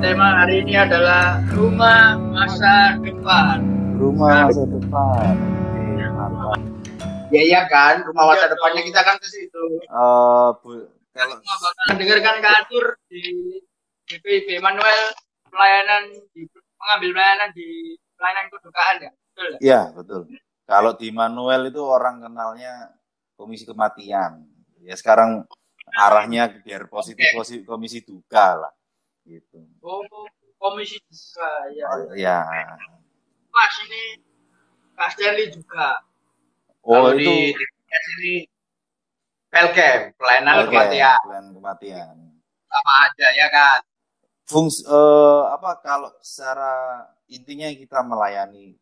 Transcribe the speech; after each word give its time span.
tema 0.00 0.44
hari 0.44 0.60
ini 0.60 0.76
adalah 0.76 1.40
rumah 1.56 2.20
masa 2.20 3.00
depan. 3.00 3.64
Rumah 3.96 4.52
masa 4.52 4.64
depan. 4.68 5.32
Oke, 5.32 6.04
mantap. 6.12 6.60
Ya 7.32 7.42
iya 7.42 7.62
kan, 7.66 8.04
rumah 8.04 8.28
masa 8.28 8.52
depannya 8.52 8.84
kita 8.84 9.00
kan 9.00 9.16
ke 9.16 9.28
situ. 9.28 9.64
Eh, 9.80 10.48
Bu, 10.60 10.92
kalau 11.16 11.36
bakal 11.40 11.96
dengarkan 11.96 12.36
kantor 12.44 12.84
di 13.08 13.22
BPIB 14.06 14.60
Manuel 14.60 15.16
pelayanan 15.48 16.12
di 16.36 16.44
mengambil 16.76 17.10
pelayanan 17.16 17.50
di 17.56 17.68
pelayanan 18.20 18.46
kedukaan 18.52 18.96
ya. 19.00 19.10
Betul 19.16 19.46
ya? 19.48 19.58
Iya, 19.64 19.80
betul. 19.96 20.20
Kalau 20.68 20.92
di 20.92 21.08
Manuel 21.08 21.72
itu 21.72 21.80
orang 21.80 22.20
kenalnya 22.20 22.92
komisi 23.32 23.64
kematian. 23.64 24.44
Ya 24.84 24.94
sekarang 24.94 25.48
arahnya 25.96 26.52
biar 26.62 26.84
positif 26.86 27.24
positif 27.32 27.64
komisi 27.64 28.04
duka 28.04 28.60
lah. 28.60 28.75
Gitu. 29.26 29.58
Oh, 29.82 30.06
komisi 30.62 31.02
juga 31.10 31.50
ya. 31.74 31.86
Oh, 31.90 32.14
ya. 32.14 32.38
Mas 33.50 33.74
ini 33.82 34.02
Kak 34.94 35.08
Stanley 35.12 35.50
juga. 35.50 36.00
Oh, 36.86 37.10
Kalau 37.10 37.18
itu 37.18 37.26
di, 37.26 37.58
di 37.58 37.98
sini 38.06 38.34
Pelkem, 39.50 40.12
pelayanan 40.18 40.54
Oke, 40.62 40.74
kematian. 40.74 41.18
plan 41.22 41.46
kematian. 41.54 42.14
Sama 42.66 42.92
aja 43.08 43.28
ya 43.34 43.46
kan. 43.50 43.80
Fungsi 44.46 44.86
eh, 44.86 45.42
apa 45.50 45.80
kalau 45.82 46.10
secara 46.22 47.02
intinya 47.26 47.66
kita 47.70 47.98
melayani 48.06 48.78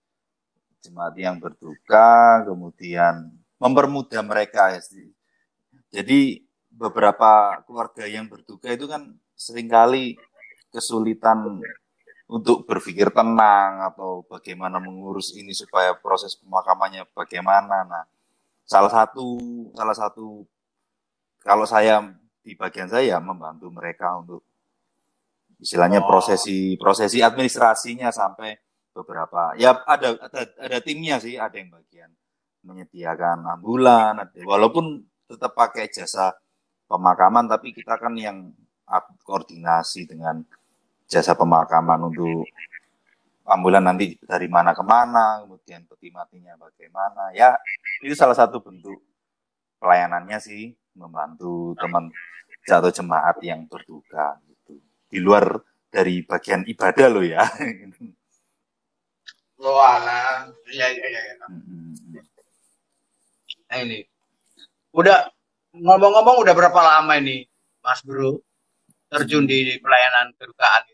jemaat 0.85 1.17
yang 1.17 1.41
berduka, 1.41 2.45
kemudian 2.45 3.33
mempermudah 3.57 4.21
mereka 4.21 4.77
ya. 4.77 4.81
sih. 4.85 5.09
Jadi 5.89 6.45
beberapa 6.69 7.63
keluarga 7.65 8.05
yang 8.05 8.27
berduka 8.27 8.69
itu 8.69 8.85
kan 8.91 9.15
sering 9.39 9.71
kali 9.71 10.19
kesulitan 10.75 11.63
untuk 12.27 12.67
berpikir 12.67 13.15
tenang 13.15 13.95
atau 13.95 14.27
bagaimana 14.27 14.83
mengurus 14.83 15.31
ini 15.39 15.55
supaya 15.55 15.95
proses 15.95 16.35
pemakamannya 16.35 17.07
bagaimana. 17.15 17.87
Nah, 17.87 18.05
salah 18.67 18.91
satu 18.91 19.39
salah 19.77 19.95
satu 19.95 20.43
kalau 21.45 21.69
saya 21.69 22.03
di 22.43 22.59
bagian 22.59 22.91
saya 22.91 23.21
membantu 23.23 23.71
mereka 23.71 24.19
untuk 24.19 24.43
istilahnya 25.61 26.03
Oh. 26.03 26.09
prosesi 26.09 26.75
prosesi 26.81 27.21
administrasinya 27.23 28.11
sampai 28.11 28.57
beberapa 28.91 29.55
ya 29.57 29.85
ada 29.85 30.17
ada 30.19 30.41
ada 30.61 30.79
timnya 30.81 31.21
sih 31.21 31.37
ada 31.37 31.55
yang 31.57 31.73
bagian 31.73 32.11
menyediakan 32.65 33.45
ambulan 33.61 34.17
walaupun 34.45 35.05
tetap 35.29 35.53
pakai 35.53 35.93
jasa 35.93 36.33
pemakaman 36.89 37.49
tapi 37.49 37.73
kita 37.73 37.97
kan 38.01 38.17
yang 38.17 38.53
koordinasi 39.25 40.09
dengan 40.09 40.45
jasa 41.11 41.37
pemakaman 41.37 42.11
untuk 42.11 42.49
ambulan 43.45 43.85
nanti 43.85 44.17
dari 44.25 44.49
mana 44.49 44.73
ke 44.73 44.81
mana 44.81 45.45
kemudian 45.45 45.85
peti 45.85 46.09
matinya 46.09 46.57
bagaimana 46.57 47.31
ya 47.37 47.53
itu 48.01 48.17
salah 48.17 48.33
satu 48.33 48.61
bentuk 48.65 48.97
pelayanannya 49.77 50.39
sih 50.41 50.73
membantu 50.97 51.77
teman 51.77 52.09
atau 52.65 52.89
jemaat 52.89 53.37
yang 53.45 53.69
berduka 53.69 54.41
gitu 54.49 54.81
di 55.13 55.19
luar 55.21 55.61
dari 55.93 56.25
bagian 56.25 56.65
ibadah 56.65 57.07
lo 57.13 57.21
ya 57.21 57.45
Oh, 59.65 59.81
alah. 59.81 60.53
Iya, 60.69 60.87
iya, 60.93 61.07
iya. 61.09 61.21
iya. 61.25 61.35
Mm-mm. 61.49 62.21
Nah, 63.71 63.79
ini. 63.81 64.05
Udah, 64.93 65.33
ngomong-ngomong 65.73 66.45
udah 66.45 66.55
berapa 66.55 66.81
lama 66.85 67.17
ini, 67.17 67.49
Mas 67.81 68.05
Bro, 68.05 68.45
terjun 69.09 69.49
di 69.49 69.81
pelayanan 69.81 70.37
kedukaan? 70.37 70.85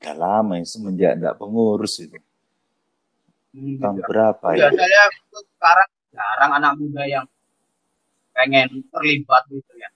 Udah 0.00 0.14
lama 0.14 0.52
ya 0.60 0.64
semenjak 0.68 1.12
enggak 1.16 1.36
pengurus 1.40 1.98
itu. 2.04 2.16
Hmm, 3.56 3.80
tahun 3.80 3.96
gitu. 3.96 4.08
berapa 4.12 4.46
Ya, 4.52 4.68
ya 4.68 4.70
saya 4.76 5.02
sekarang 5.32 5.88
jarang 6.12 6.50
anak 6.60 6.72
muda 6.76 7.02
yang 7.08 7.24
pengen 8.36 8.84
terlibat 8.92 9.42
gitu 9.48 9.72
ya. 9.80 9.88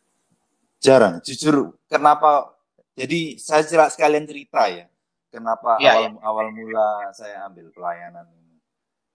jarang. 0.81 1.21
Jujur 1.21 1.77
kenapa? 1.93 2.57
Jadi 2.97 3.37
saya 3.37 3.61
cerita 3.65 3.93
sekalian 3.93 4.25
cerita 4.25 4.65
ya. 4.69 4.89
Kenapa 5.31 5.79
Iya, 5.79 5.95
awal 5.95 6.19
awal 6.27 6.47
mula 6.51 7.13
saya 7.15 7.47
ambil 7.47 7.71
pelayanan 7.71 8.27
ini. 8.35 8.57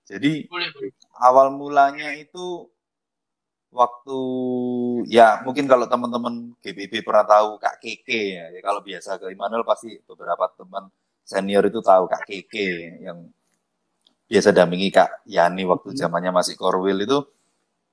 Jadi 0.06 0.34
Boleh, 0.48 0.70
boleh. 0.72 0.92
awal 1.20 1.48
mulanya 1.52 2.14
itu 2.16 2.70
waktu 3.76 4.20
ya 5.12 5.44
mungkin 5.44 5.68
kalau 5.68 5.86
teman-teman 5.92 6.56
GBB 6.64 7.04
pernah 7.04 7.28
tahu 7.28 7.60
Kak 7.60 7.84
Keke 7.84 8.22
ya, 8.40 8.46
Ya, 8.56 8.60
kalau 8.64 8.80
biasa 8.80 9.20
ke 9.20 9.36
Immanuel 9.36 9.68
pasti 9.68 10.00
beberapa 10.08 10.48
teman 10.56 10.88
senior 11.28 11.68
itu 11.68 11.84
tahu 11.84 12.08
Kak 12.08 12.24
Keke 12.24 13.04
yang 13.04 13.28
biasa 14.32 14.50
dampingi 14.56 14.90
Kak 14.90 15.28
Yani 15.30 15.64
waktu 15.68 15.92
Hmm. 15.94 16.00
zamannya 16.00 16.32
masih 16.34 16.56
Korwil 16.58 16.98
itu. 17.04 17.20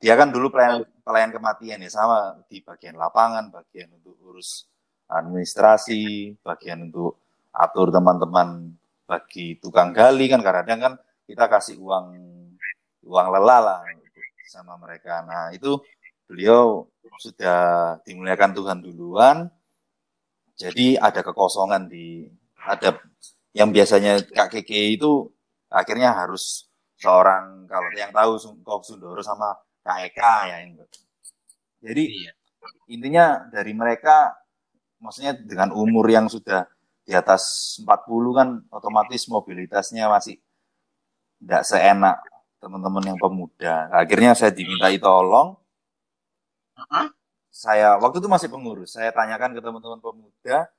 Dia 0.02 0.14
kan 0.18 0.30
dulu 0.34 0.50
pelayan 0.50 0.82
pelayan 1.06 1.30
kematian 1.30 1.78
ya 1.82 1.90
sama 1.90 2.38
di 2.50 2.58
bagian 2.62 2.98
lapangan 2.98 3.50
bagian 3.54 3.90
untuk 3.98 4.18
urus 4.26 4.66
administrasi 5.06 6.34
bagian 6.42 6.90
untuk 6.90 7.18
atur 7.54 7.92
teman-teman 7.94 8.72
bagi 9.06 9.58
tukang 9.62 9.90
gali 9.94 10.26
kan. 10.30 10.40
Kadang 10.42 10.80
kan 10.80 10.94
kita 11.28 11.46
kasih 11.50 11.78
uang 11.78 12.06
uang 13.06 13.26
lelah 13.34 13.60
lah 13.62 13.80
sama 14.46 14.76
mereka. 14.80 15.22
Nah 15.26 15.50
itu 15.54 15.78
beliau 16.26 16.86
sudah 17.20 17.96
dimuliakan 18.06 18.52
Tuhan 18.56 18.78
duluan. 18.80 19.36
Jadi 20.56 20.96
ada 20.96 21.20
kekosongan 21.24 21.88
di 21.90 22.28
ada 22.62 22.96
yang 23.52 23.68
biasanya 23.74 24.22
Kak 24.30 24.48
Keke 24.54 24.96
itu 24.96 25.28
akhirnya 25.68 26.14
harus 26.14 26.68
seorang 27.00 27.66
kalau 27.66 27.88
yang 27.98 28.14
tahu 28.14 28.38
Kok 28.62 28.82
Sundoro 28.86 29.20
sama 29.24 29.52
Kak 29.82 29.98
Eka 30.12 30.34
ya 30.48 30.56
yang 30.62 30.78
jadi 31.82 32.04
Iya. 32.06 32.32
intinya 32.94 33.26
dari 33.50 33.74
mereka 33.74 34.30
maksudnya 35.02 35.34
dengan 35.34 35.74
umur 35.74 36.06
yang 36.06 36.30
sudah 36.30 36.62
di 37.02 37.10
atas 37.10 37.74
40 37.82 38.30
kan 38.38 38.48
otomatis 38.70 39.26
mobilitasnya 39.26 40.06
masih 40.06 40.38
tidak 41.42 41.62
seenak 41.66 42.22
teman-teman 42.62 43.02
yang 43.02 43.18
pemuda. 43.18 43.90
Akhirnya 43.90 44.38
saya 44.38 44.54
dimintai 44.54 45.02
tolong. 45.02 45.58
Hah? 46.78 47.10
Saya 47.50 47.98
waktu 47.98 48.22
itu 48.22 48.30
masih 48.30 48.48
pengurus. 48.48 48.94
Saya 48.94 49.10
tanyakan 49.10 49.58
ke 49.58 49.60
teman-teman 49.60 49.98
pemuda, 49.98 50.70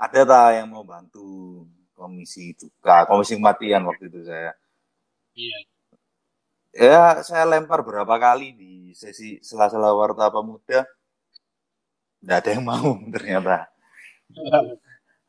ada 0.00 0.20
tak 0.24 0.48
yang 0.56 0.66
mau 0.72 0.80
bantu 0.80 1.68
komisi 1.92 2.56
duka, 2.56 3.04
komisi 3.04 3.36
kematian 3.36 3.84
waktu 3.84 4.08
itu 4.08 4.24
saya. 4.24 4.56
Iya. 5.36 5.58
Ya, 6.70 7.02
saya 7.20 7.44
lempar 7.44 7.84
berapa 7.84 8.14
kali 8.16 8.56
di 8.56 8.72
sesi 8.96 9.36
sela-sela 9.44 9.92
warta 9.92 10.32
pemuda. 10.32 10.88
Tidak 12.24 12.36
ada 12.40 12.48
yang 12.48 12.64
mau 12.64 12.96
ternyata. 13.14 13.68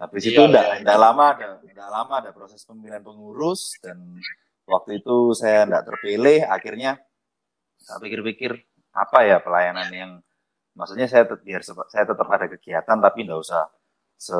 Habis 0.01 0.23
Iya, 0.25 0.33
itu 0.33 0.41
enggak, 0.49 0.65
iya, 0.65 0.75
enggak 0.81 0.97
lama 0.97 1.23
ada 1.29 1.45
enggak 1.61 1.89
lama 1.93 2.13
ada 2.17 2.29
proses 2.33 2.65
pemilihan 2.65 3.05
pengurus 3.05 3.77
dan 3.85 4.01
waktu 4.73 4.91
itu 5.03 5.15
saya 5.35 5.67
enggak 5.67 5.83
terpilih, 5.89 6.39
akhirnya 6.55 6.91
saya 7.85 7.97
pikir-pikir 8.03 8.51
apa 8.93 9.19
ya 9.29 9.37
pelayanan 9.45 9.89
yang 9.91 10.11
maksudnya 10.79 11.07
saya 11.11 11.23
tet- 11.29 11.43
biar 11.47 11.61
saya 11.65 12.03
tetap 12.07 12.27
ada 12.35 12.47
kegiatan 12.53 12.97
tapi 13.05 13.19
enggak 13.27 13.41
usah 13.45 13.63
se, 14.15 14.37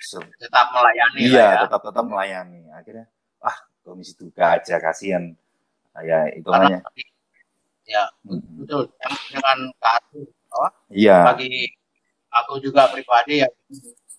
se- 0.00 0.32
Tetap 0.40 0.66
melayani 0.74 1.18
iya 1.20 1.46
ya. 1.56 1.60
tetap 1.66 1.80
tetap 1.84 2.04
melayani. 2.06 2.60
Akhirnya 2.74 3.06
ah 3.44 3.56
komisi 3.84 4.12
duka 4.16 4.56
aja 4.58 4.76
kasihan 4.80 5.32
ya 6.00 6.28
hitungannya. 6.34 6.80
Ya, 7.84 8.08
Mm, 8.24 8.64
betul. 8.64 8.88
Dengan 9.28 9.58
kartu 9.76 10.24
apa? 10.48 10.68
Iya, 10.88 11.18
bagi 11.28 11.68
aku 12.32 12.56
juga 12.64 12.88
pribadi 12.88 13.44
ya 13.44 13.48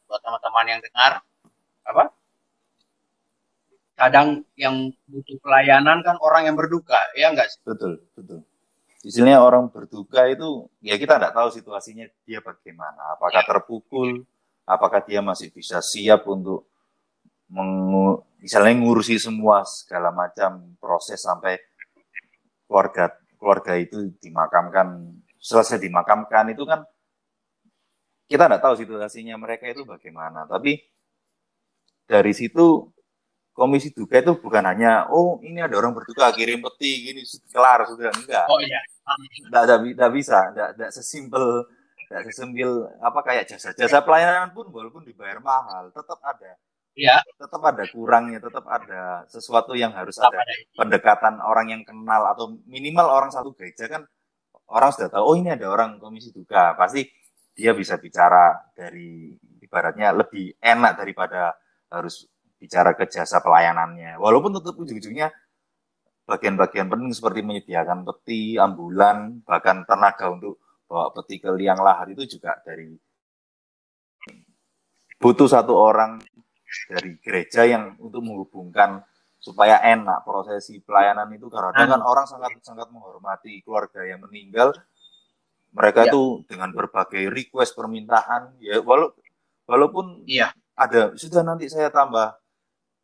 buat 0.06 0.22
teman-teman 0.22 0.66
yang 0.70 0.80
dengar 0.86 1.26
apa 1.82 2.14
kadang 3.96 4.44
yang 4.60 4.92
butuh 5.08 5.40
pelayanan 5.40 6.04
kan 6.04 6.20
orang 6.20 6.52
yang 6.52 6.56
berduka 6.60 7.00
ya 7.16 7.32
enggak 7.32 7.48
sih? 7.48 7.60
Betul, 7.64 8.04
betul. 8.16 8.44
Istilahnya 9.06 9.40
orang 9.40 9.72
berduka 9.72 10.28
itu 10.28 10.68
ya 10.84 11.00
kita 11.00 11.16
enggak 11.16 11.34
tahu 11.36 11.48
situasinya 11.56 12.06
dia 12.28 12.44
bagaimana, 12.44 13.16
apakah 13.16 13.42
terpukul, 13.48 14.28
apakah 14.68 15.00
dia 15.04 15.24
masih 15.24 15.50
bisa 15.56 15.80
siap 15.80 16.28
untuk 16.28 16.68
mengu, 17.48 18.26
misalnya 18.42 18.74
ngurusi 18.84 19.16
semua 19.22 19.64
segala 19.64 20.12
macam 20.12 20.76
proses 20.82 21.22
sampai 21.22 21.62
keluarga 22.66 23.14
keluarga 23.38 23.78
itu 23.78 24.10
dimakamkan 24.18 25.14
selesai 25.38 25.78
dimakamkan 25.78 26.50
itu 26.50 26.66
kan 26.66 26.82
kita 28.26 28.50
nggak 28.50 28.64
tahu 28.66 28.74
situasinya 28.74 29.38
mereka 29.38 29.70
itu 29.70 29.86
bagaimana. 29.86 30.50
Tapi 30.50 30.82
dari 32.10 32.34
situ 32.34 32.90
komisi 33.56 33.96
duka 33.96 34.20
itu 34.20 34.36
bukan 34.36 34.68
hanya 34.68 35.08
oh 35.08 35.40
ini 35.40 35.64
ada 35.64 35.80
orang 35.80 35.96
berduka 35.96 36.28
kirim 36.36 36.60
peti 36.60 37.08
gini 37.08 37.22
kelar 37.48 37.88
sudah. 37.88 38.12
Enggak. 38.12 38.46
Oh 38.52 38.60
iya. 38.60 38.84
Enggak, 39.48 39.62
enggak, 39.64 39.80
enggak 39.96 40.12
bisa 40.12 40.40
enggak, 40.52 40.70
enggak 40.76 40.92
sesimpel 40.92 41.46
tidak 42.06 42.22
sesembil 42.30 42.86
apa 43.02 43.20
kayak 43.26 43.50
jasa 43.50 43.74
jasa 43.74 44.04
pelayanan 44.06 44.54
pun 44.54 44.70
walaupun 44.70 45.02
dibayar 45.08 45.40
mahal 45.40 45.90
tetap 45.90 46.20
ada. 46.22 46.60
Ya 46.96 47.24
tetap 47.40 47.64
ada 47.64 47.84
kurangnya 47.92 48.44
tetap 48.44 48.68
ada 48.68 49.24
sesuatu 49.32 49.76
yang 49.76 49.96
harus 49.96 50.20
ada. 50.20 50.40
pendekatan 50.76 51.40
orang 51.44 51.72
yang 51.72 51.82
kenal 51.88 52.28
atau 52.32 52.60
minimal 52.68 53.08
orang 53.08 53.32
satu 53.32 53.52
gereja 53.56 53.88
kan 53.88 54.04
orang 54.72 54.92
sudah 54.96 55.12
tahu 55.12 55.24
oh 55.24 55.36
ini 55.36 55.52
ada 55.52 55.68
orang 55.68 56.00
komisi 56.00 56.32
duka 56.32 56.72
pasti 56.80 57.04
dia 57.56 57.76
bisa 57.76 58.00
bicara 58.00 58.72
dari 58.72 59.36
ibaratnya 59.60 60.12
lebih 60.16 60.56
enak 60.60 60.94
daripada 60.96 61.56
harus 61.92 62.28
bicara 62.58 62.96
ke 62.96 63.06
jasa 63.10 63.44
pelayanannya 63.44 64.18
walaupun 64.18 64.58
tetap 64.58 64.76
ujung-ujungnya 64.80 65.32
bagian-bagian 66.26 66.90
penting 66.90 67.14
seperti 67.14 67.46
menyediakan 67.46 68.02
peti, 68.02 68.58
ambulan, 68.58 69.46
bahkan 69.46 69.86
tenaga 69.86 70.34
untuk 70.34 70.58
bawa 70.90 71.14
peti 71.14 71.38
ke 71.38 71.50
liang 71.54 71.78
lahat 71.82 72.14
itu 72.18 72.38
juga 72.38 72.58
dari 72.66 72.98
butuh 75.22 75.50
satu 75.50 75.74
orang 75.74 76.22
dari 76.90 77.18
gereja 77.22 77.66
yang 77.66 77.94
untuk 78.02 78.26
menghubungkan 78.26 79.06
supaya 79.38 79.78
enak 79.86 80.26
prosesi 80.26 80.82
pelayanan 80.82 81.30
itu 81.38 81.46
karena 81.54 81.86
kan 81.86 82.02
orang 82.02 82.26
sangat 82.26 82.58
sangat 82.66 82.90
menghormati 82.90 83.62
keluarga 83.62 84.02
yang 84.02 84.26
meninggal 84.26 84.74
mereka 85.70 86.10
ya. 86.10 86.10
itu 86.10 86.42
dengan 86.50 86.74
berbagai 86.74 87.30
request 87.30 87.78
permintaan 87.78 88.58
ya 88.58 88.82
walaupun 88.82 89.22
walaupun 89.70 90.06
ya. 90.26 90.50
ada 90.74 91.14
sudah 91.14 91.46
nanti 91.46 91.70
saya 91.70 91.94
tambah 91.94 92.34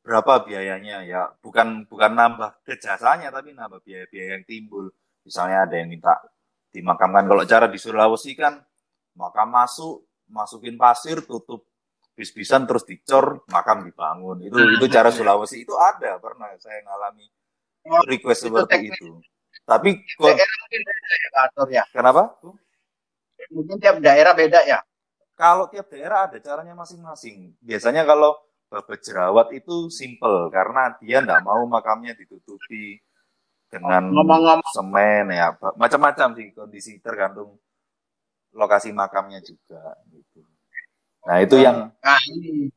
berapa 0.01 0.45
biayanya 0.45 1.05
ya. 1.05 1.31
Bukan 1.39 1.87
bukan 1.87 2.11
nambah 2.13 2.61
kejasanya 2.65 3.29
tapi 3.29 3.53
nambah 3.53 3.81
biaya-biaya 3.85 4.41
yang 4.41 4.45
timbul. 4.45 4.89
Misalnya 5.21 5.69
ada 5.69 5.75
yang 5.77 5.89
minta 5.89 6.17
dimakamkan. 6.73 7.29
Kalau 7.29 7.43
cara 7.45 7.65
di 7.69 7.77
Sulawesi 7.77 8.33
kan 8.33 8.57
makam 9.15 9.49
masuk 9.53 10.05
masukin 10.31 10.79
pasir 10.79 11.21
tutup 11.27 11.67
bis-bisan 12.15 12.67
terus 12.67 12.83
dicor 12.83 13.45
makam 13.49 13.85
dibangun. 13.85 14.41
Itu 14.45 14.57
itu 14.57 14.85
cara 14.89 15.13
Sulawesi 15.13 15.63
itu 15.63 15.73
ada 15.77 16.17
pernah 16.17 16.51
saya 16.57 16.81
ngalami 16.83 17.25
oh, 17.87 18.03
request 18.09 18.49
seperti 18.49 18.91
itu. 18.91 19.21
Tapi 19.61 20.03
kok 20.17 20.35
ya, 20.35 20.47
ya. 21.69 21.83
kenapa? 21.93 22.35
Mungkin 23.51 23.77
tiap 23.77 24.01
daerah 24.01 24.33
beda 24.33 24.65
ya? 24.65 24.79
Kalau 25.37 25.65
tiap 25.69 25.89
daerah 25.89 26.29
ada 26.29 26.37
caranya 26.37 26.77
masing-masing. 26.77 27.55
Biasanya 27.61 28.05
kalau 28.05 28.37
babat 28.71 29.03
jerawat 29.03 29.51
itu 29.51 29.91
simple 29.91 30.47
karena 30.47 30.95
dia 31.03 31.19
tidak 31.19 31.43
mau 31.43 31.67
makamnya 31.67 32.15
ditutupi 32.15 33.03
dengan 33.67 34.07
Ngomong 34.07 34.41
-ngomong. 34.63 34.71
semen 34.71 35.25
ya 35.35 35.51
macam-macam 35.75 36.27
sih 36.39 36.47
kondisi 36.55 36.95
tergantung 37.03 37.59
lokasi 38.55 38.95
makamnya 38.95 39.43
juga 39.43 39.99
gitu. 40.11 40.43
Nah 41.27 41.37
itu 41.43 41.55
yang 41.59 41.91
nah, 41.91 42.19
ini 42.31 42.71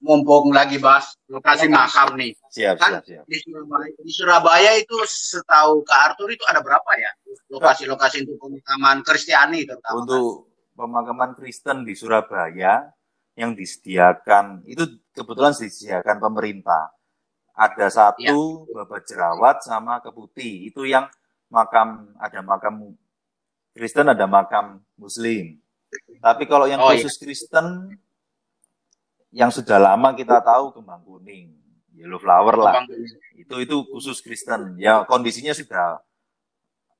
mumpung 0.00 0.50
lagi 0.50 0.80
bahas 0.80 1.12
lokasi 1.30 1.70
makam 1.70 2.18
nih. 2.18 2.32
Siap, 2.50 2.76
kan 2.80 2.98
siap, 2.98 3.04
siap. 3.06 3.24
Di 3.28 3.38
Surabaya, 3.44 3.88
di 3.94 4.12
Surabaya 4.12 4.70
itu 4.80 4.96
setahu 5.06 5.86
Kak 5.86 6.00
Arthur 6.12 6.28
itu 6.32 6.44
ada 6.48 6.60
berapa 6.64 6.90
ya 6.98 7.10
lokasi-lokasi 7.52 8.26
untuk 8.26 8.36
pemakaman 8.42 9.04
Kristiani 9.06 9.64
terutama? 9.64 10.02
Untuk 10.02 10.50
pemakaman 10.74 11.30
Kristen 11.38 11.86
di 11.86 11.94
Surabaya 11.96 12.90
yang 13.38 13.54
disediakan 13.54 14.66
itu 14.66 14.98
kebetulan 15.14 15.54
disediakan 15.54 16.18
pemerintah. 16.18 16.90
Ada 17.54 17.86
satu 17.90 18.66
ya. 18.66 18.82
babat 18.82 19.06
jerawat 19.06 19.62
sama 19.62 20.02
keputi. 20.02 20.66
Itu 20.66 20.82
yang 20.82 21.06
makam 21.50 22.10
ada 22.18 22.42
makam 22.42 22.98
Kristen 23.74 24.10
ada 24.10 24.26
makam 24.26 24.82
Muslim. 24.98 25.62
Tapi 26.18 26.50
kalau 26.50 26.66
yang 26.66 26.82
oh, 26.82 26.90
iya. 26.90 26.98
khusus 26.98 27.14
iya. 27.18 27.22
Kristen 27.22 27.66
yang 29.30 29.54
sudah 29.54 29.78
lama 29.78 30.10
kita 30.18 30.42
tahu 30.42 30.74
kembang 30.74 31.06
kuning, 31.06 31.54
yellow 31.94 32.18
flower 32.18 32.58
lah. 32.58 32.82
Itu 33.38 33.62
itu 33.62 33.86
khusus 33.86 34.18
Kristen. 34.18 34.74
Ya 34.82 35.06
kondisinya 35.06 35.54
sudah 35.54 36.02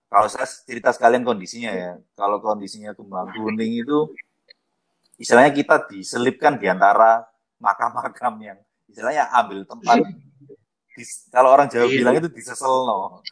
kalau 0.09 0.29
saya 0.31 0.47
cerita 0.47 0.95
sekalian 0.95 1.27
kondisinya 1.27 1.75
ya. 1.75 1.93
Kalau 2.15 2.39
kondisinya 2.39 2.95
kembang 2.95 3.35
kuning 3.35 3.83
itu 3.83 4.15
istilahnya 5.19 5.53
kita 5.53 5.91
diselipkan 5.91 6.57
di 6.57 6.71
antara 6.71 7.27
makam-makam 7.59 8.39
yang 8.39 8.59
istilahnya 8.87 9.27
ambil 9.35 9.67
tempat 9.67 9.99
di, 10.95 11.05
kalau 11.31 11.55
orang 11.55 11.67
Jawa 11.71 11.87
iya. 11.87 11.95
bilang 12.03 12.15
itu 12.19 12.31
disesel 12.31 12.75
no. 12.87 13.23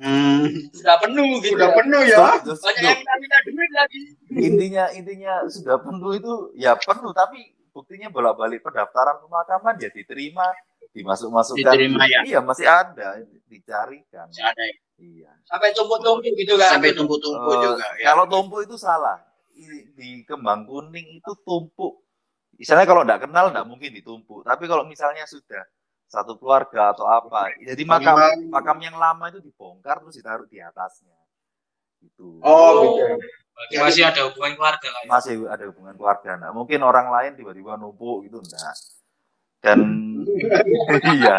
Hmm. 0.00 0.48
Sudah 0.72 0.96
penuh 1.04 1.44
gitu. 1.44 1.56
Sudah 1.56 1.70
ya. 1.72 1.76
penuh 1.76 2.02
ya. 2.08 2.18
Banyak 2.40 2.84
yang 2.84 3.20
minta 3.20 3.38
duit 3.44 3.70
lagi. 3.76 4.02
Intinya 4.32 4.84
intinya 4.96 5.34
sudah 5.48 5.76
penuh 5.80 6.12
itu 6.16 6.32
ya 6.56 6.72
penuh 6.76 7.12
tapi 7.12 7.52
buktinya 7.70 8.08
bolak-balik 8.08 8.64
pendaftaran 8.64 9.20
pemakaman 9.20 9.76
ya 9.76 9.92
diterima, 9.92 10.48
dimasuk-masukkan. 10.96 11.76
Diterima 11.76 12.08
ya. 12.08 12.20
Iya 12.24 12.40
masih 12.40 12.66
ada, 12.66 13.20
dicarikan. 13.48 14.28
Masih 14.28 14.44
ada 14.44 14.62
ya. 14.64 14.76
Iya. 15.00 15.30
Sampai 15.48 15.72
tumpuk-tumpuk 15.72 16.32
gitu 16.32 16.54
kan. 16.60 16.76
Sampai 16.76 16.92
tumpuk-tumpuk 16.92 17.56
uh, 17.56 17.60
juga. 17.60 17.86
Ya. 17.96 18.12
Kalau 18.12 18.24
tumpuk 18.28 18.60
itu 18.64 18.76
salah 18.76 19.29
di 19.96 20.24
kembang 20.24 20.64
kuning 20.64 21.20
itu 21.20 21.32
tumpuk. 21.44 22.04
Misalnya 22.56 22.84
kalau 22.84 23.02
tidak 23.04 23.24
kenal 23.24 23.48
tidak 23.48 23.66
mungkin 23.68 23.90
ditumpuk. 23.96 24.44
Tapi 24.44 24.64
kalau 24.68 24.84
misalnya 24.84 25.24
sudah 25.24 25.64
satu 26.10 26.36
keluarga 26.36 26.92
atau 26.92 27.06
apa, 27.06 27.54
jadi 27.62 27.82
makam 27.86 28.18
makam 28.50 28.78
yang 28.82 28.98
lama 28.98 29.30
itu 29.30 29.40
dibongkar 29.40 30.02
terus 30.04 30.18
ditaruh 30.18 30.44
di 30.50 30.60
atasnya. 30.60 31.16
Itu. 32.04 32.40
Oh, 32.44 32.96
gitu. 33.70 33.80
masih 33.80 34.08
ada 34.08 34.28
hubungan 34.28 34.56
keluarga 34.56 34.88
lah. 34.88 35.00
Ya? 35.04 35.08
Masih 35.08 35.34
ada 35.48 35.64
hubungan 35.68 35.94
keluarga. 35.96 36.30
Nah, 36.36 36.50
mungkin 36.52 36.80
orang 36.84 37.12
lain 37.12 37.32
tiba-tiba 37.36 37.76
numpuk 37.76 38.28
gitu 38.28 38.40
enggak. 38.40 38.76
Dan 39.60 39.78
iya. 41.16 41.36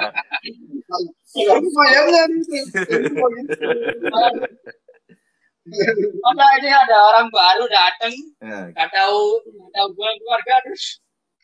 Masa 6.22 6.46
ini 6.60 6.70
ada 6.70 6.98
orang 7.00 7.28
baru 7.32 7.64
datang, 7.72 8.14
ya. 8.44 8.60
nggak 8.76 8.90
tahu 8.92 9.22
nggak 9.40 9.72
tahu 9.72 9.88
gue 9.96 10.10
keluarga 10.20 10.54
terus 10.68 11.00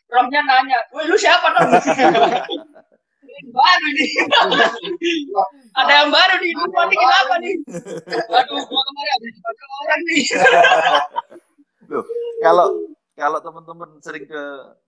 rohnya 0.08 0.40
nanya, 0.44 0.78
"Woi, 0.92 1.08
lu 1.08 1.16
siapa 1.16 1.48
dong?" 1.56 1.68
baru 3.54 3.86
nih. 3.94 4.10
ada 5.76 5.92
yang 6.02 6.10
baru 6.10 6.34
nih, 6.42 6.52
lu 6.58 6.64
mati 6.74 6.96
kenapa 6.96 7.34
nih? 7.38 7.54
Waduh, 8.28 8.58
gua 8.66 8.82
kemarin 8.82 9.10
habis 9.14 9.32
dipakai 9.36 9.66
orang 9.68 10.00
nih. 10.02 10.24
Loh, 11.90 12.04
kalau 12.44 12.66
kalau 13.18 13.38
teman-teman 13.42 13.90
sering 14.04 14.24
ke 14.28 14.42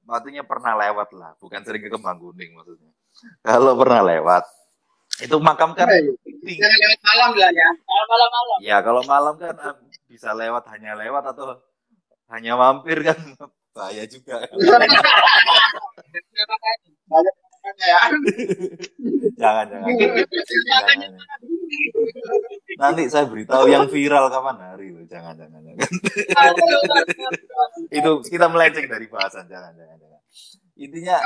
maksudnya 0.04 0.42
pernah 0.44 0.76
lewat 0.76 1.08
lah, 1.16 1.32
bukan 1.40 1.60
sering 1.64 1.82
ke 1.82 1.90
Kembang 1.90 2.20
Kuning 2.20 2.52
maksudnya. 2.54 2.92
Kalau 3.42 3.72
pernah 3.74 4.00
lewat, 4.04 4.44
itu 5.20 5.36
makam 5.40 5.76
kan 5.76 5.86
bisa 6.40 6.66
lewat 6.66 7.00
malam 7.04 7.30
lah 7.36 7.50
ya. 7.52 7.68
Kalau 7.84 8.04
malam 8.08 8.30
malam. 8.32 8.56
Ya 8.64 8.76
kalau 8.80 9.02
malam 9.04 9.34
kan 9.36 9.54
ah, 9.60 9.76
bisa 10.08 10.32
lewat 10.32 10.64
hanya 10.72 10.96
lewat 10.96 11.24
atau 11.36 11.60
hanya 12.32 12.56
mampir 12.56 13.04
kan 13.04 13.18
bahaya 13.76 14.04
juga. 14.08 14.40
jangan 19.36 19.64
jangan. 19.68 19.88
jangan. 19.92 21.10
Nanti 22.80 23.02
saya 23.12 23.28
beritahu 23.28 23.68
yang 23.68 23.84
viral 23.86 24.32
kapan 24.32 24.56
hari 24.58 24.88
Jangan 25.10 25.34
jangan 25.36 25.60
jangan. 25.60 25.88
itu 27.90 28.10
kita 28.30 28.46
melenceng 28.48 28.86
dari 28.88 29.06
bahasan 29.10 29.44
jangan 29.50 29.76
jangan 29.76 29.96
jangan. 30.00 30.20
Intinya 30.80 31.16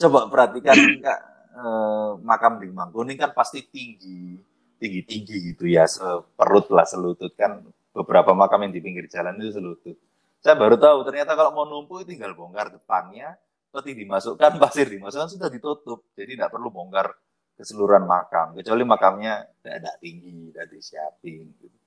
coba 0.00 0.20
perhatikan 0.32 0.76
kak 1.04 1.33
eh, 1.54 2.10
makam 2.20 2.58
di 2.58 2.68
Mangkuning 2.68 3.16
kan 3.16 3.30
pasti 3.30 3.62
tinggi, 3.70 4.34
tinggi 4.76 5.00
tinggi 5.06 5.36
gitu 5.54 5.64
ya, 5.70 5.86
seperut 5.86 6.68
lah 6.74 6.84
selutut 6.84 7.32
kan 7.38 7.62
beberapa 7.94 8.34
makam 8.34 8.66
yang 8.66 8.72
di 8.74 8.82
pinggir 8.82 9.06
jalan 9.06 9.38
itu 9.38 9.54
selutut. 9.54 9.96
Saya 10.42 10.58
baru 10.58 10.76
tahu 10.76 11.06
ternyata 11.08 11.32
kalau 11.38 11.54
mau 11.56 11.64
numpuk 11.64 12.04
tinggal 12.04 12.34
bongkar 12.34 12.74
depannya, 12.74 13.38
peti 13.70 13.94
dimasukkan, 13.94 14.58
pasir 14.62 14.90
dimasukkan 14.90 15.30
sudah 15.30 15.48
ditutup, 15.48 16.10
jadi 16.18 16.36
tidak 16.36 16.50
perlu 16.50 16.68
bongkar 16.74 17.14
keseluruhan 17.54 18.02
makam, 18.02 18.58
kecuali 18.58 18.82
makamnya 18.82 19.46
tidak 19.62 19.94
tinggi, 20.02 20.50
tidak 20.50 20.66
disiapin. 20.74 21.54
Gitu. 21.54 21.78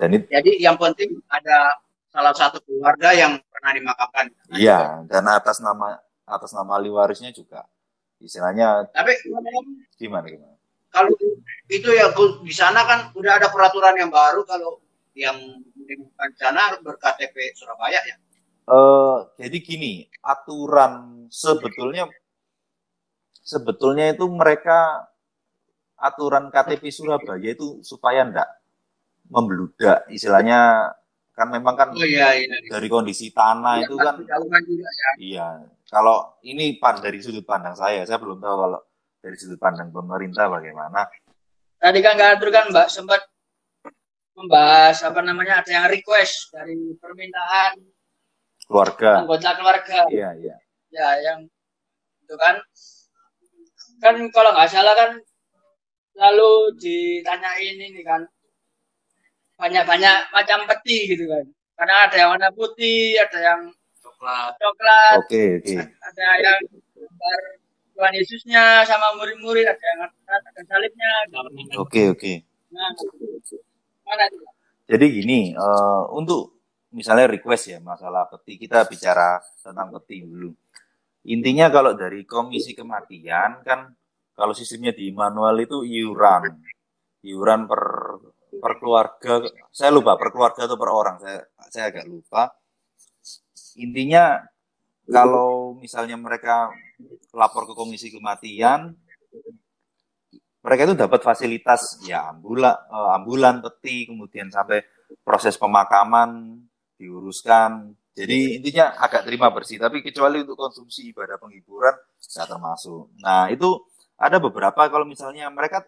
Dan 0.00 0.08
itu, 0.16 0.24
jadi 0.32 0.52
yang 0.58 0.80
penting 0.80 1.20
ada 1.28 1.76
salah 2.08 2.32
satu 2.32 2.58
keluarga 2.64 3.12
yang 3.12 3.36
pernah 3.52 3.70
dimakamkan. 3.76 4.24
Iya, 4.48 5.04
dan 5.06 5.28
atas 5.28 5.60
nama 5.60 6.00
atas 6.24 6.56
nama 6.56 6.80
ahli 6.80 6.88
warisnya 6.88 7.28
juga 7.36 7.68
istilahnya 8.22 8.86
tapi 8.94 9.12
gimana 9.98 10.26
gimana 10.30 10.56
kalau 10.92 11.12
itu 11.66 11.88
ya 11.92 12.12
di 12.44 12.54
sana 12.54 12.84
kan 12.84 13.00
udah 13.16 13.32
ada 13.40 13.48
peraturan 13.50 13.96
yang 13.98 14.10
baru 14.12 14.44
kalau 14.44 14.78
yang 15.12 15.36
bukan 15.74 16.30
sana 16.38 16.78
berKTP 16.80 17.52
Surabaya 17.52 18.00
ya 18.06 18.16
uh, 18.70 19.26
jadi 19.36 19.56
gini 19.60 20.06
aturan 20.22 21.26
sebetulnya 21.28 22.06
sebetulnya 23.42 24.14
itu 24.14 24.24
mereka 24.30 25.10
aturan 25.98 26.50
KTP 26.50 26.90
Surabaya 26.90 27.54
itu 27.54 27.82
supaya 27.82 28.26
ndak 28.26 28.48
membludak 29.30 30.06
istilahnya 30.10 30.90
kan 31.32 31.48
memang 31.48 31.74
kan 31.74 31.88
Oh 31.96 32.04
iya 32.04 32.36
iya. 32.36 32.56
dari 32.68 32.86
kondisi 32.92 33.32
tanah 33.32 33.80
Iya, 33.80 33.84
itu 33.88 33.94
kan 33.96 34.14
juga 34.20 34.88
ya. 34.90 35.10
iya 35.16 35.46
kalau 35.92 36.40
ini 36.40 36.80
pan 36.80 36.96
dari 37.04 37.20
sudut 37.20 37.44
pandang 37.44 37.76
saya 37.76 38.08
saya 38.08 38.16
belum 38.16 38.40
tahu 38.40 38.56
kalau 38.64 38.80
dari 39.20 39.36
sudut 39.36 39.60
pandang 39.60 39.92
pemerintah 39.92 40.48
bagaimana. 40.48 41.04
Tadi 41.76 41.98
kan 42.00 42.16
Kak 42.16 42.40
Arthur 42.40 42.48
kan 42.48 42.64
Mbak? 42.72 42.88
Sempat 42.88 43.20
membahas 44.32 44.96
apa 45.04 45.20
namanya 45.20 45.60
ada 45.60 45.68
yang 45.68 45.86
request 45.92 46.48
dari 46.48 46.96
permintaan 46.96 47.76
keluarga. 48.64 49.20
anggota 49.20 49.52
keluarga. 49.52 50.08
Iya 50.08 50.32
iya. 50.40 50.56
Ya 50.88 51.08
yang 51.20 51.44
itu 52.24 52.34
kan. 52.40 52.56
Kan 54.00 54.16
kalau 54.32 54.56
nggak 54.56 54.72
salah 54.72 54.96
kan 54.96 55.20
lalu 56.16 56.72
ditanyain 56.80 57.76
ini 57.76 58.00
kan. 58.00 58.24
Banyak-banyak 59.60 60.32
macam 60.32 60.64
peti 60.72 61.12
gitu 61.12 61.28
kan. 61.28 61.44
Karena 61.76 62.08
ada 62.08 62.16
yang 62.16 62.30
warna 62.32 62.48
putih 62.50 63.20
ada 63.20 63.38
yang 63.38 63.60
Coklat. 64.22 64.54
coklat 64.62 65.14
oke 65.26 65.42
oke 65.58 65.74
ada 65.82 66.26
yang 66.38 66.60
gambar 66.94 67.40
Tuhan 67.92 68.12
Yesusnya 68.16 68.64
sama 68.86 69.12
murid-murid 69.18 69.66
ada 69.66 69.84
yang 69.84 70.00
ada, 70.06 70.34
ada 70.38 70.62
salibnya 70.70 71.10
oke 71.82 72.02
oke 72.14 72.32
nah 72.70 72.88
mana 74.06 74.24
itu 74.28 74.44
Jadi 74.92 75.06
gini, 75.08 75.40
eh, 75.56 76.02
untuk 76.12 76.60
misalnya 76.92 77.24
request 77.30 77.64
ya 77.72 77.78
masalah 77.80 78.28
peti, 78.28 78.60
kita 78.60 78.84
bicara 78.84 79.40
tentang 79.62 79.88
peti 79.96 80.20
dulu. 80.20 80.52
Intinya 81.32 81.70
kalau 81.72 81.94
dari 81.96 82.26
komisi 82.28 82.74
kematian 82.76 83.62
kan 83.64 83.88
kalau 84.36 84.52
sistemnya 84.52 84.92
di 84.92 85.08
manual 85.14 85.54
itu 85.64 85.80
iuran, 85.86 86.60
iuran 87.24 87.60
per 87.70 87.82
per 88.58 88.72
keluarga. 88.76 89.32
Saya 89.72 89.90
lupa 89.94 90.18
per 90.20 90.28
keluarga 90.34 90.66
atau 90.68 90.76
per 90.76 90.90
orang, 90.92 91.16
saya 91.22 91.40
saya 91.72 91.84
agak 91.94 92.04
lupa. 92.10 92.52
Intinya 93.78 94.42
kalau 95.08 95.76
misalnya 95.76 96.16
mereka 96.16 96.70
lapor 97.34 97.66
ke 97.68 97.74
komisi 97.74 98.12
kematian, 98.12 98.94
mereka 100.62 100.86
itu 100.86 100.94
dapat 100.94 101.20
fasilitas 101.26 101.98
ya 102.06 102.30
ambulan, 102.30 102.76
ambulan 103.18 103.58
peti, 103.60 104.06
kemudian 104.06 104.46
sampai 104.52 104.86
proses 105.26 105.58
pemakaman 105.58 106.62
diuruskan. 106.96 107.98
Jadi 108.12 108.60
intinya 108.60 108.94
agak 109.00 109.24
terima 109.24 109.48
bersih, 109.50 109.80
tapi 109.80 110.04
kecuali 110.04 110.44
untuk 110.44 110.54
konsumsi 110.54 111.10
ibadah 111.10 111.40
penghiburan 111.40 111.96
nggak 112.20 112.46
termasuk. 112.46 113.08
Nah 113.24 113.48
itu 113.48 113.82
ada 114.20 114.38
beberapa 114.38 114.86
kalau 114.86 115.08
misalnya 115.08 115.48
mereka 115.50 115.82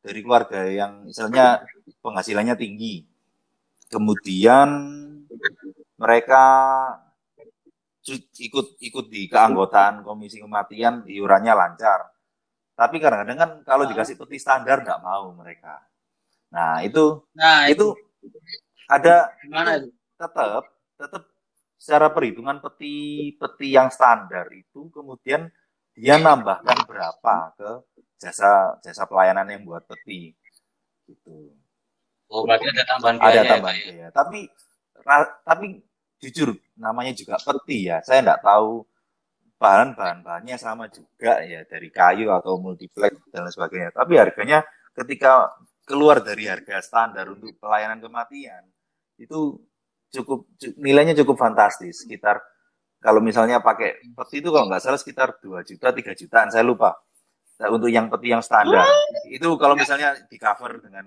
dari 0.00 0.24
keluarga 0.24 0.64
yang 0.66 1.04
misalnya 1.04 1.62
penghasilannya 2.00 2.56
tinggi, 2.56 3.04
kemudian 3.92 4.68
mereka 6.00 6.42
ikut 8.18 8.66
ikut 8.88 9.06
di 9.14 9.22
keanggotaan 9.32 10.02
komisi 10.06 10.36
kematian 10.44 11.04
iurannya 11.06 11.54
lancar. 11.60 12.00
Tapi 12.78 12.96
kadang-kadang 13.02 13.38
kan 13.42 13.50
kalau 13.68 13.84
dikasih 13.90 14.16
peti 14.20 14.38
standar 14.40 14.82
nggak 14.84 15.00
mau 15.04 15.30
mereka. 15.36 15.74
Nah 16.54 16.82
itu 16.86 17.22
nah 17.38 17.68
itu 17.72 17.86
itu 18.24 18.38
ada 18.90 19.16
gimana 19.42 19.70
itu 19.78 19.88
tetap 20.20 20.62
tetap 21.00 21.22
secara 21.80 22.08
perhitungan 22.12 22.58
peti 22.64 22.94
peti 23.40 23.68
yang 23.76 23.88
standar 23.88 24.46
itu 24.52 24.90
kemudian 24.92 25.48
dia 25.96 26.16
nambahkan 26.20 26.78
berapa 26.88 27.36
ke 27.58 27.70
jasa 28.20 28.76
jasa 28.84 29.04
pelayanan 29.10 29.48
yang 29.48 29.62
buat 29.68 29.84
peti 29.88 30.34
gitu 31.08 31.54
Oh, 32.30 32.46
berarti 32.46 32.66
ada 32.70 32.84
tambahan 32.86 33.18
ada 33.18 33.42
biaya. 33.42 33.50
tambahan 33.50 33.76
ya, 33.76 33.82
ya? 33.82 33.90
biaya 33.90 34.08
tapi 34.14 34.40
ra- 35.02 35.34
tapi 35.42 35.66
jujur 36.22 36.56
namanya 36.78 37.12
juga 37.16 37.36
peti 37.40 37.88
ya. 37.90 38.00
Saya 38.06 38.20
nggak 38.24 38.42
tahu 38.44 38.84
bahan 39.60 39.92
bahan 39.98 40.18
bahannya 40.24 40.56
sama 40.56 40.88
juga 40.88 41.44
ya 41.44 41.60
dari 41.68 41.88
kayu 41.92 42.32
atau 42.32 42.56
multiplex 42.60 43.12
dan 43.32 43.44
lain 43.44 43.52
sebagainya. 43.54 43.90
Tapi 43.92 44.12
harganya 44.16 44.58
ketika 44.96 45.52
keluar 45.84 46.22
dari 46.24 46.48
harga 46.48 46.80
standar 46.80 47.26
untuk 47.28 47.52
pelayanan 47.60 48.00
kematian 48.00 48.64
itu 49.20 49.60
cukup 50.14 50.48
cu- 50.56 50.76
nilainya 50.80 51.12
cukup 51.24 51.36
fantastis. 51.40 52.04
Sekitar 52.04 52.40
kalau 53.00 53.20
misalnya 53.24 53.60
pakai 53.64 54.00
peti 54.16 54.40
itu 54.44 54.48
kalau 54.52 54.66
nggak 54.68 54.82
salah 54.84 55.00
sekitar 55.00 55.40
2 55.40 55.64
juta 55.64 55.88
3 55.92 56.12
jutaan 56.16 56.48
saya 56.52 56.64
lupa. 56.64 56.96
Nah, 57.60 57.68
untuk 57.72 57.88
yang 57.92 58.08
peti 58.12 58.32
yang 58.32 58.40
standar. 58.44 58.84
Itu 59.28 59.56
kalau 59.60 59.76
misalnya 59.76 60.16
di 60.28 60.36
cover 60.40 60.80
dengan 60.80 61.04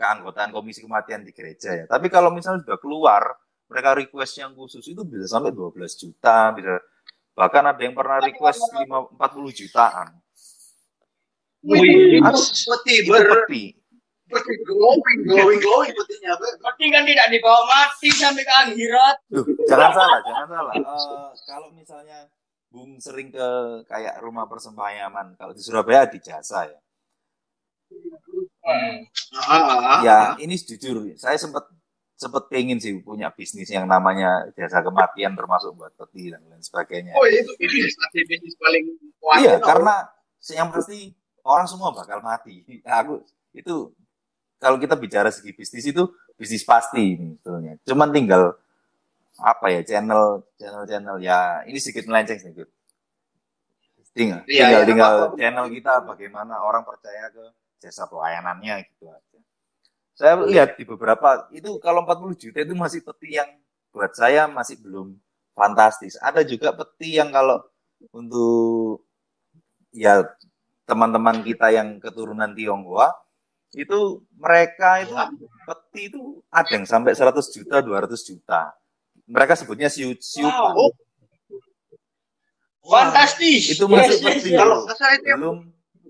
keanggotaan 0.00 0.50
komisi 0.50 0.82
kematian 0.84 1.22
di 1.22 1.32
gereja 1.36 1.70
ya. 1.76 1.84
Tapi 1.86 2.08
kalau 2.10 2.30
misalnya 2.34 2.64
sudah 2.66 2.78
keluar 2.82 3.22
mereka 3.70 3.90
request 3.96 4.32
yang 4.40 4.52
khusus 4.52 4.84
itu 4.86 5.02
bisa 5.04 5.26
sampai 5.28 5.50
12 5.52 5.76
juta 6.00 6.52
bisa 6.52 6.80
bahkan 7.34 7.64
ada 7.66 7.80
yang 7.82 7.96
pernah 7.96 8.22
request 8.22 8.62
5, 8.72 9.18
40 9.18 9.60
jutaan 9.64 10.08
Wih, 11.64 12.20
peti 12.20 12.94
ber 13.08 13.24
peti 13.24 13.72
peti 14.28 14.54
glowing, 14.68 15.18
glowing, 15.28 15.60
glowing 15.60 15.92
petinya. 15.94 16.32
Berarti 16.36 16.84
kan 16.92 17.04
tidak 17.08 17.26
dibawa 17.32 17.62
mati 17.68 18.08
sampai 18.12 18.44
ke 18.44 18.54
akhirat 18.68 19.16
Duh, 19.32 19.44
jangan 19.68 19.90
salah, 19.92 20.18
jangan 20.24 20.46
salah. 20.48 20.72
Eh, 20.76 21.28
kalau 21.48 21.68
misalnya 21.72 22.28
Bung 22.74 22.98
sering 22.98 23.30
ke 23.30 23.48
kayak 23.86 24.18
rumah 24.18 24.50
persembahyaman, 24.50 25.38
kalau 25.38 25.54
di 25.54 25.62
Surabaya 25.62 26.10
di 26.10 26.18
jasa 26.18 26.66
ya. 26.66 26.78
Ah, 28.66 28.98
ah, 29.46 29.78
ah. 29.78 30.00
Ya, 30.02 30.18
ini 30.42 30.58
jujur, 30.58 31.06
saya 31.14 31.38
sempat 31.38 31.70
sempat 32.14 32.46
pengen 32.46 32.78
sih 32.78 33.02
punya 33.02 33.28
bisnis 33.34 33.66
yang 33.68 33.90
namanya 33.90 34.46
jasa 34.54 34.80
kematian 34.80 35.34
termasuk 35.34 35.74
buat 35.74 35.90
peti 35.98 36.30
dan 36.30 36.40
lain 36.46 36.62
sebagainya. 36.62 37.18
Oh, 37.18 37.26
itu 37.26 37.50
bisnis 37.58 37.98
bisnis 38.14 38.54
paling 38.54 38.84
kuat. 39.18 39.42
Iya, 39.42 39.58
itu. 39.58 39.66
karena 39.66 39.94
yang 40.54 40.68
pasti 40.70 41.10
orang 41.42 41.66
semua 41.66 41.90
bakal 41.90 42.22
mati. 42.22 42.62
Aku 43.02 43.26
itu 43.54 43.90
kalau 44.62 44.78
kita 44.78 44.94
bicara 44.94 45.28
segi 45.34 45.50
bisnis 45.52 45.84
itu 45.84 46.06
bisnis 46.38 46.62
pasti 46.62 47.18
ini 47.18 47.34
sebetulnya. 47.38 47.74
Cuman 47.82 48.14
tinggal 48.14 48.54
apa 49.34 49.66
ya 49.66 49.82
channel 49.82 50.46
channel 50.54 50.86
channel 50.86 51.16
ya 51.18 51.66
ini 51.66 51.78
sedikit 51.82 52.06
melenceng 52.06 52.38
sedikit. 52.38 52.70
Tinggal 54.14 54.46
Iya, 54.46 54.70
tinggal, 54.70 54.70
iya, 54.70 54.80
tinggal 54.86 55.14
channel 55.34 55.66
kita 55.74 55.92
bagaimana 56.06 56.62
orang 56.62 56.86
percaya 56.86 57.26
ke 57.34 57.50
jasa 57.82 58.06
pelayanannya 58.06 58.86
gitu 58.86 59.10
aja. 59.10 59.33
Saya 60.14 60.38
lihat 60.46 60.78
di 60.78 60.86
beberapa 60.86 61.50
itu 61.50 61.82
kalau 61.82 62.06
40 62.06 62.38
juta 62.38 62.58
itu 62.62 62.74
masih 62.78 63.02
peti 63.02 63.34
yang 63.34 63.50
buat 63.90 64.14
saya 64.14 64.46
masih 64.46 64.78
belum 64.78 65.18
fantastis. 65.54 66.14
Ada 66.22 66.46
juga 66.46 66.70
peti 66.70 67.18
yang 67.18 67.34
kalau 67.34 67.62
untuk 68.14 69.02
ya 69.90 70.22
teman-teman 70.86 71.42
kita 71.42 71.74
yang 71.74 71.98
keturunan 71.98 72.52
Tionghoa 72.54 73.10
itu 73.74 74.22
mereka 74.38 75.02
itu 75.02 75.14
peti 75.66 76.02
itu 76.12 76.22
ada 76.46 76.70
yang 76.70 76.86
sampai 76.86 77.10
100 77.16 77.34
juta 77.50 77.82
200 77.82 78.28
juta 78.28 78.70
mereka 79.26 79.58
sebutnya 79.58 79.90
siu 79.90 80.14
siupan 80.20 80.94
Wow. 82.84 83.08
Fantastis 83.08 83.72
itu 83.72 83.84
masih 83.88 84.20
Yes, 84.20 84.20
yes, 84.20 84.44
peti 84.44 84.50
yes. 84.52 84.60
Kalau 84.60 84.76
salah 84.92 85.16
itu 85.16 85.24
yang 85.24 85.40
belum 85.40 85.58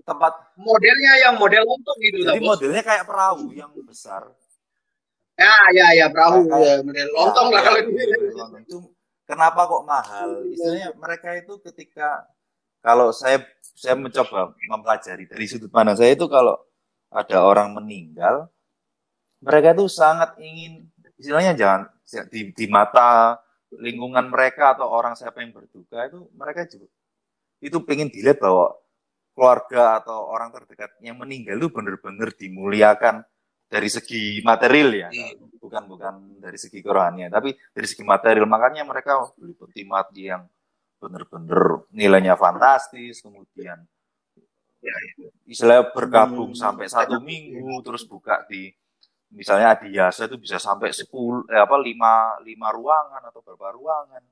tempat 0.05 0.33
modelnya 0.55 1.13
yang 1.19 1.33
model 1.35 1.65
untuk 1.65 1.95
gitu 1.97 2.21
jadi 2.23 2.37
lah, 2.37 2.45
modelnya 2.45 2.81
kayak 2.81 3.05
perahu 3.05 3.49
yang 3.51 3.73
besar 3.83 4.29
Ya, 5.35 5.51
ya, 5.75 5.87
ya, 5.91 6.05
perahu 6.07 6.47
Kayak- 6.47 6.63
ya, 6.63 6.73
model 6.79 7.07
lontong 7.11 7.47
lah 7.51 7.59
Ya, 7.59 7.65
kalau 7.67 7.79
ya, 7.83 7.87
itu. 7.91 8.37
lontong. 8.39 8.61
Itu 8.63 8.77
kenapa 9.27 9.67
kok 9.67 9.83
mahal 9.83 10.29
istilahnya 10.47 10.89
mereka 10.95 11.29
itu 11.35 11.53
ketika 11.59 12.23
kalau 12.79 13.11
saya 13.11 13.43
saya 13.75 13.99
mencoba 13.99 14.55
mempelajari 14.71 15.27
dari 15.27 15.43
sudut 15.43 15.67
pandang 15.67 15.99
saya 15.99 16.15
itu 16.15 16.29
kalau 16.31 16.55
ada 17.11 17.43
orang 17.43 17.75
meninggal 17.75 18.47
mereka 19.41 19.75
itu 19.75 19.91
sangat 19.91 20.39
ingin 20.39 20.87
istilahnya 21.17 21.51
jangan 21.51 21.81
di, 22.31 22.55
di 22.55 22.65
mata 22.71 23.35
lingkungan 23.75 24.31
mereka 24.31 24.71
atau 24.71 24.87
orang 24.87 25.19
siapa 25.19 25.43
yang 25.43 25.51
berduka 25.51 26.05
itu 26.07 26.31
mereka 26.31 26.63
juga 26.63 26.87
itu 27.59 27.75
pengen 27.83 28.07
dilihat 28.07 28.39
bahwa 28.39 28.71
keluarga 29.35 29.99
atau 29.99 30.31
orang 30.31 30.49
terdekat 30.55 30.95
yang 31.03 31.19
meninggal 31.19 31.59
itu 31.59 31.69
benar-benar 31.69 32.31
dimuliakan 32.33 33.21
dari 33.67 33.89
segi 33.91 34.39
material 34.41 34.89
ya. 34.95 35.09
Bukan 35.59 35.83
bukan 35.91 36.13
dari 36.39 36.55
segi 36.55 36.79
kerohanian 36.79 37.29
tapi 37.33 37.51
dari 37.75 37.87
segi 37.89 38.03
material. 38.07 38.47
Makanya 38.47 38.87
mereka 38.87 39.19
beli 39.35 39.53
peti 39.59 39.83
mati 39.83 40.31
yang 40.31 40.47
benar-benar 41.01 41.85
nilainya 41.91 42.39
fantastis 42.39 43.19
kemudian 43.21 43.83
istilahnya 45.45 45.89
bergabung 45.93 46.53
Hmm. 46.53 46.61
sampai 46.63 46.85
satu 46.89 47.17
minggu 47.21 47.81
terus 47.85 48.05
buka 48.05 48.45
di 48.49 48.69
misalnya 49.33 49.73
Adiasa 49.75 50.29
itu 50.29 50.37
bisa 50.39 50.57
sampai 50.61 50.93
10 50.93 51.43
eh, 51.51 51.59
apa 51.59 51.75
5 51.75 52.39
5 52.45 52.69
ruangan 52.77 53.21
atau 53.29 53.41
berapa 53.43 53.73
ruangan. 53.75 54.23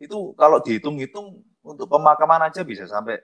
Itu 0.00 0.32
kalau 0.38 0.60
dihitung-hitung 0.62 1.42
untuk 1.66 1.86
pemakaman 1.90 2.48
aja 2.48 2.62
bisa 2.62 2.86
sampai 2.86 3.18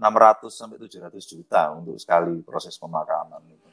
600 0.00 0.48
sampai 0.48 0.80
700 0.80 1.12
juta 1.28 1.68
untuk 1.76 2.00
sekali 2.00 2.40
proses 2.40 2.72
pemakaman 2.80 3.44
itu. 3.44 3.68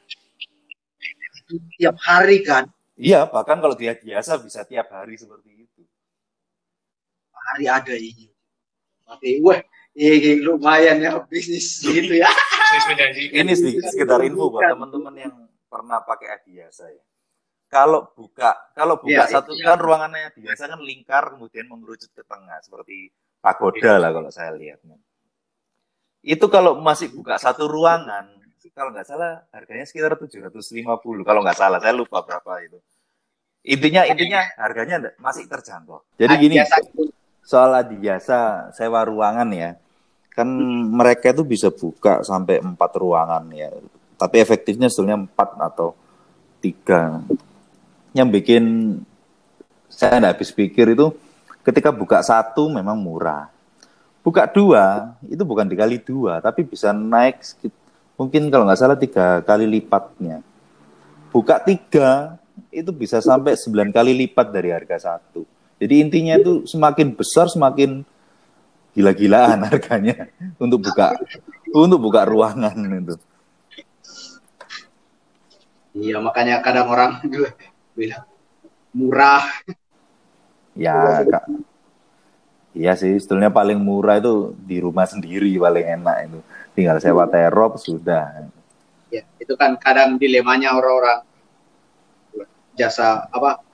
tiap 1.80 1.96
hari 2.04 2.44
kan 2.44 2.68
Iya, 2.98 3.24
bahkan 3.30 3.62
kalau 3.62 3.72
dia 3.78 3.96
biasa 3.96 4.36
bisa 4.42 4.66
tiap 4.68 4.92
hari 4.92 5.16
seperti 5.16 5.64
itu. 5.64 5.82
hari 7.32 7.64
ada 7.64 7.96
ini 7.96 8.28
tapi 9.08 9.40
wah 9.40 9.56
ini 9.96 10.44
lumayan 10.44 11.00
ya 11.00 11.16
bisnis 11.24 11.80
gitu 11.80 12.20
ya 12.20 12.28
Bisnis 12.28 12.84
menjanjikan. 12.92 13.36
Ini 13.40 13.52
sedikit 13.56 13.84
sekedar 13.88 14.20
info 14.28 14.52
buat 14.52 14.68
teman-teman 14.68 15.14
yang 15.16 15.34
pernah 15.72 16.04
pakai 16.04 16.36
Adiasa 16.36 16.92
ya. 16.92 17.00
Kalau 17.72 18.12
buka, 18.12 18.52
kalau 18.76 19.00
buka 19.00 19.24
Iya, 19.24 19.40
satu 19.40 19.56
iya. 19.56 19.72
kan 19.72 19.80
ruangannya 19.80 20.28
Adiasa 20.36 20.68
kan 20.68 20.80
lingkar 20.84 21.32
kemudian 21.32 21.64
mengerucut 21.64 22.12
ke 22.12 22.20
tengah 22.28 22.60
seperti 22.60 23.08
pagoda 23.40 23.96
lah 23.96 24.12
kalau 24.12 24.28
saya 24.28 24.52
lihat. 24.52 24.84
Itu 26.22 26.50
kalau 26.50 26.78
masih 26.82 27.14
buka 27.14 27.38
satu 27.38 27.70
ruangan, 27.70 28.38
kalau 28.74 28.94
nggak 28.94 29.06
salah 29.06 29.42
harganya 29.50 29.82
sekitar 29.86 30.14
750 30.14 30.86
kalau 31.26 31.40
nggak 31.42 31.58
salah, 31.58 31.78
saya 31.82 31.94
lupa 31.94 32.22
berapa 32.22 32.62
itu. 32.62 32.78
Intinya 33.66 34.06
intinya 34.06 34.46
harganya 34.54 35.12
masih 35.18 35.50
terjangkau. 35.50 36.06
Jadi 36.14 36.34
gini, 36.38 36.56
soal 37.42 37.74
Adiasa 37.74 38.70
sewa 38.70 39.02
ruangan 39.02 39.50
ya 39.50 39.74
kan 40.38 40.46
mereka 40.94 41.34
itu 41.34 41.42
bisa 41.42 41.74
buka 41.74 42.22
sampai 42.22 42.62
empat 42.62 42.90
ruangan 42.94 43.42
ya. 43.50 43.74
Tapi 44.14 44.38
efektifnya 44.38 44.86
sebetulnya 44.86 45.26
empat 45.26 45.58
atau 45.58 45.98
tiga. 46.62 47.18
Yang 48.14 48.28
bikin 48.38 48.64
saya 49.90 50.22
nggak 50.22 50.38
habis 50.38 50.54
pikir 50.54 50.94
itu 50.94 51.10
ketika 51.66 51.90
buka 51.90 52.22
satu 52.22 52.70
memang 52.70 52.94
murah 52.94 53.50
buka 54.22 54.44
dua 54.50 55.14
itu 55.26 55.42
bukan 55.42 55.66
dikali 55.66 55.98
dua 56.02 56.42
tapi 56.42 56.66
bisa 56.66 56.92
naik 56.92 57.42
mungkin 58.18 58.50
kalau 58.50 58.66
nggak 58.66 58.78
salah 58.78 58.98
tiga 58.98 59.40
kali 59.46 59.64
lipatnya 59.64 60.42
buka 61.30 61.62
tiga 61.62 62.36
itu 62.74 62.90
bisa 62.90 63.22
sampai 63.22 63.54
sembilan 63.54 63.94
kali 63.94 64.12
lipat 64.26 64.46
dari 64.50 64.74
harga 64.74 64.96
satu 64.98 65.46
jadi 65.78 65.94
intinya 66.02 66.34
itu 66.36 66.66
semakin 66.66 67.14
besar 67.14 67.46
semakin 67.46 68.02
gila-gilaan 68.92 69.62
harganya 69.70 70.26
untuk 70.58 70.90
buka 70.90 71.14
untuk 71.70 72.00
buka 72.02 72.26
ruangan 72.26 72.74
itu. 72.74 73.14
iya 75.94 76.18
makanya 76.18 76.58
kadang 76.64 76.90
orang 76.90 77.22
bilang 77.94 78.26
murah 78.90 79.46
Ya, 80.78 81.26
Kak. 81.26 81.42
Iya 82.78 82.94
sih, 82.94 83.18
sebetulnya 83.18 83.50
paling 83.50 83.82
murah 83.82 84.22
itu 84.22 84.54
di 84.54 84.78
rumah 84.78 85.02
sendiri 85.02 85.50
paling 85.58 85.98
enak 85.98 86.16
itu. 86.30 86.38
Tinggal 86.78 87.02
sewa 87.02 87.26
terop 87.26 87.74
sudah. 87.82 88.46
ya 89.08 89.24
itu 89.40 89.56
kan 89.56 89.72
kadang 89.80 90.20
dilemanya 90.20 90.76
orang-orang 90.76 91.24
jasa 92.76 93.24
apa 93.32 93.64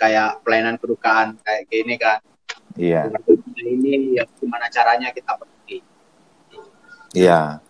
kayak 0.00 0.40
pelayanan 0.40 0.80
kedukaan 0.80 1.36
kayak 1.44 1.68
gini 1.68 2.00
kan 2.00 2.24
Iya, 2.76 3.08
ini 3.64 4.20
ya 4.20 4.24
gimana 4.36 4.68
caranya 4.68 5.08
kita 5.12 5.32
pergi 5.36 5.80
iya. 7.16 7.60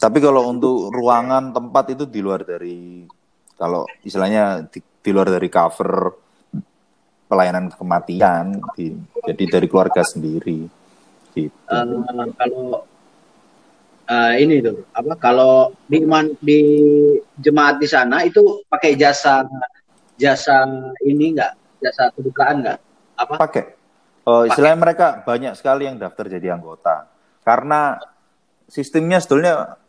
Tapi 0.00 0.16
kalau 0.20 0.48
untuk 0.48 0.88
ruangan 0.96 1.52
tempat 1.52 1.92
itu 1.92 2.08
di 2.08 2.24
luar 2.24 2.40
dari 2.40 3.04
kalau 3.60 3.84
istilahnya 4.00 4.64
di, 4.72 4.80
di 4.80 5.10
luar 5.12 5.28
dari 5.28 5.48
cover 5.52 6.08
pelayanan 7.30 7.70
kematian, 7.70 8.58
di, 8.74 8.98
jadi 9.22 9.44
dari 9.46 9.66
keluarga 9.70 10.02
sendiri. 10.02 10.66
Gitu. 11.30 11.54
Eh, 11.54 12.28
kalau 12.34 12.82
eh, 14.10 14.32
ini 14.42 14.58
tuh 14.58 14.82
apa 14.90 15.14
kalau 15.14 15.70
di 15.86 16.02
iman- 16.02 16.34
di 16.42 16.60
jemaat 17.38 17.78
di 17.78 17.86
sana 17.86 18.26
itu 18.26 18.66
pakai 18.66 18.98
jasa 18.98 19.46
jasa 20.18 20.66
ini 21.06 21.38
enggak 21.38 21.54
jasa 21.78 22.10
kedukaan 22.10 22.66
enggak 22.66 22.78
apa 23.14 23.34
pakai. 23.38 23.78
Oh, 24.26 24.44
istilahnya 24.44 24.78
mereka 24.78 25.06
banyak 25.24 25.56
sekali 25.56 25.88
yang 25.88 25.96
daftar 25.96 26.28
jadi 26.28 26.52
anggota. 26.52 27.08
Karena 27.40 27.96
sistemnya 28.68 29.18
sebetulnya 29.18 29.80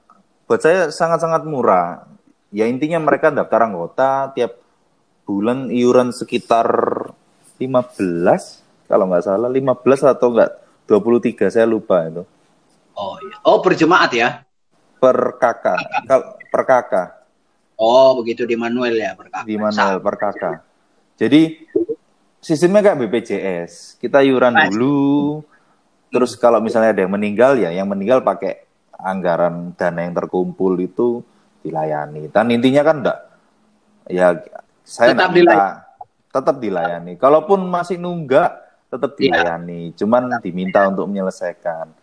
buat 0.48 0.62
saya 0.64 0.88
sangat-sangat 0.88 1.44
murah. 1.46 2.08
Ya 2.52 2.66
intinya 2.68 3.00
mereka 3.00 3.28
daftar 3.32 3.68
anggota 3.68 4.32
tiap 4.32 4.60
bulan 5.28 5.72
iuran 5.72 6.12
sekitar 6.12 6.68
15 7.62 8.90
kalau 8.90 9.06
nggak 9.06 9.24
salah 9.24 9.48
15 9.48 10.18
atau 10.18 10.28
enggak 10.34 10.52
23 10.90 11.54
saya 11.54 11.70
lupa 11.70 12.02
itu. 12.10 12.26
Oh 12.98 13.16
iya. 13.22 13.38
Oh 13.46 13.62
berjemaat 13.62 14.12
ya? 14.18 14.42
Per 14.98 15.38
kakak 15.38 15.80
per 16.50 16.64
kakak 16.66 17.22
oh 17.82 18.22
begitu 18.22 18.46
di 18.46 18.54
Manuel 18.54 19.02
ya 19.02 19.18
berkah 19.18 19.42
di 19.42 19.58
Manuel 19.58 19.98
per 19.98 20.16
kakak. 20.22 20.62
Jadi 21.18 21.42
sistemnya 22.38 22.86
kayak 22.86 22.98
BPJS. 23.02 23.98
Kita 23.98 24.22
iuran 24.22 24.54
Nice. 24.54 24.70
dulu, 24.70 25.42
terus 26.14 26.38
kalau 26.38 26.62
misalnya 26.62 26.94
ada 26.94 27.02
yang 27.02 27.14
meninggal 27.14 27.58
ya, 27.58 27.74
yang 27.74 27.90
meninggal 27.90 28.22
pakai 28.22 28.70
anggaran 29.02 29.74
dana 29.74 30.02
yang 30.06 30.14
terkumpul 30.14 30.78
itu 30.78 31.26
dilayani. 31.66 32.30
Dan 32.30 32.54
intinya 32.54 32.82
kan 32.86 32.96
enggak, 33.02 33.20
ya 34.10 34.28
saya 34.86 35.14
Tetap 35.14 35.30
nggak 35.34 35.34
minta, 35.34 35.68
tetap 36.32 36.56
dilayani. 36.58 37.14
Kalaupun 37.16 37.68
masih 37.68 38.00
nunggak, 38.00 38.50
tetap 38.88 39.16
Iya. 39.16 39.20
dilayani. 39.20 39.92
Cuman 39.94 40.40
diminta 40.40 40.88
untuk 40.88 41.08
menyelesaikan. 41.08 42.00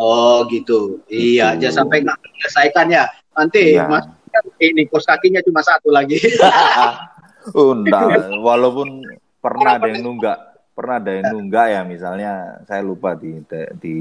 oh 0.00 0.48
gitu 0.48 1.04
iya 1.12 1.52
Gitu. 1.52 1.68
jangan 1.68 1.84
sampai 1.84 2.00
nggak 2.00 2.18
menyelesaikan 2.24 2.86
ya 2.88 3.04
nanti 3.36 3.76
Iya. 3.76 3.84
mas 3.84 4.08
kan 4.32 4.44
ini 4.56 4.88
kos 4.88 5.04
kakinya 5.04 5.44
cuma 5.44 5.60
satu 5.60 5.92
lagi 5.92 6.16
enggak. 7.52 8.00
Walaupun 8.48 9.04
pernah 9.40 9.76
ada 9.76 9.92
yang 9.92 10.00
nunggak, 10.00 10.38
pernah 10.72 10.96
ada 10.96 11.10
yang 11.12 11.26
nunggak 11.32 11.66
ya 11.68 11.80
misalnya 11.84 12.32
saya 12.64 12.80
lupa 12.80 13.12
di 13.12 13.44
di 13.76 13.96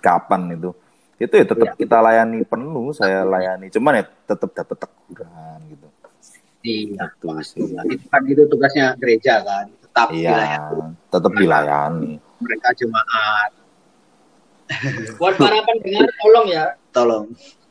kapan 0.00 0.56
itu. 0.56 0.72
Itu 1.20 1.34
ya 1.36 1.44
tetap 1.44 1.76
kita 1.76 2.00
layani 2.00 2.40
penuh, 2.48 2.96
saya 2.96 3.20
layani. 3.28 3.68
Cuman 3.68 4.00
ya 4.00 4.04
tetap 4.08 4.56
dapat 4.56 4.76
teguran 4.80 5.58
gitu. 5.68 5.86
Iya 6.62 7.04
Itu 7.08 7.26
pasti 7.26 7.60
sih. 7.62 7.76
itu 7.88 8.04
kan 8.06 8.22
itu 8.24 8.42
tugasnya 8.46 8.86
gereja 8.96 9.40
kan 9.40 9.66
tetap 9.80 10.08
dilayani 10.10 10.76
Iya, 10.76 10.84
tetap 11.08 11.32
dilayani. 11.34 12.12
mereka 12.38 12.68
jemaat 12.74 13.50
Buat 15.18 15.34
para 15.34 15.60
pendengar 15.60 16.06
tolong 16.16 16.46
ya 16.46 16.66
tolong 16.90 17.24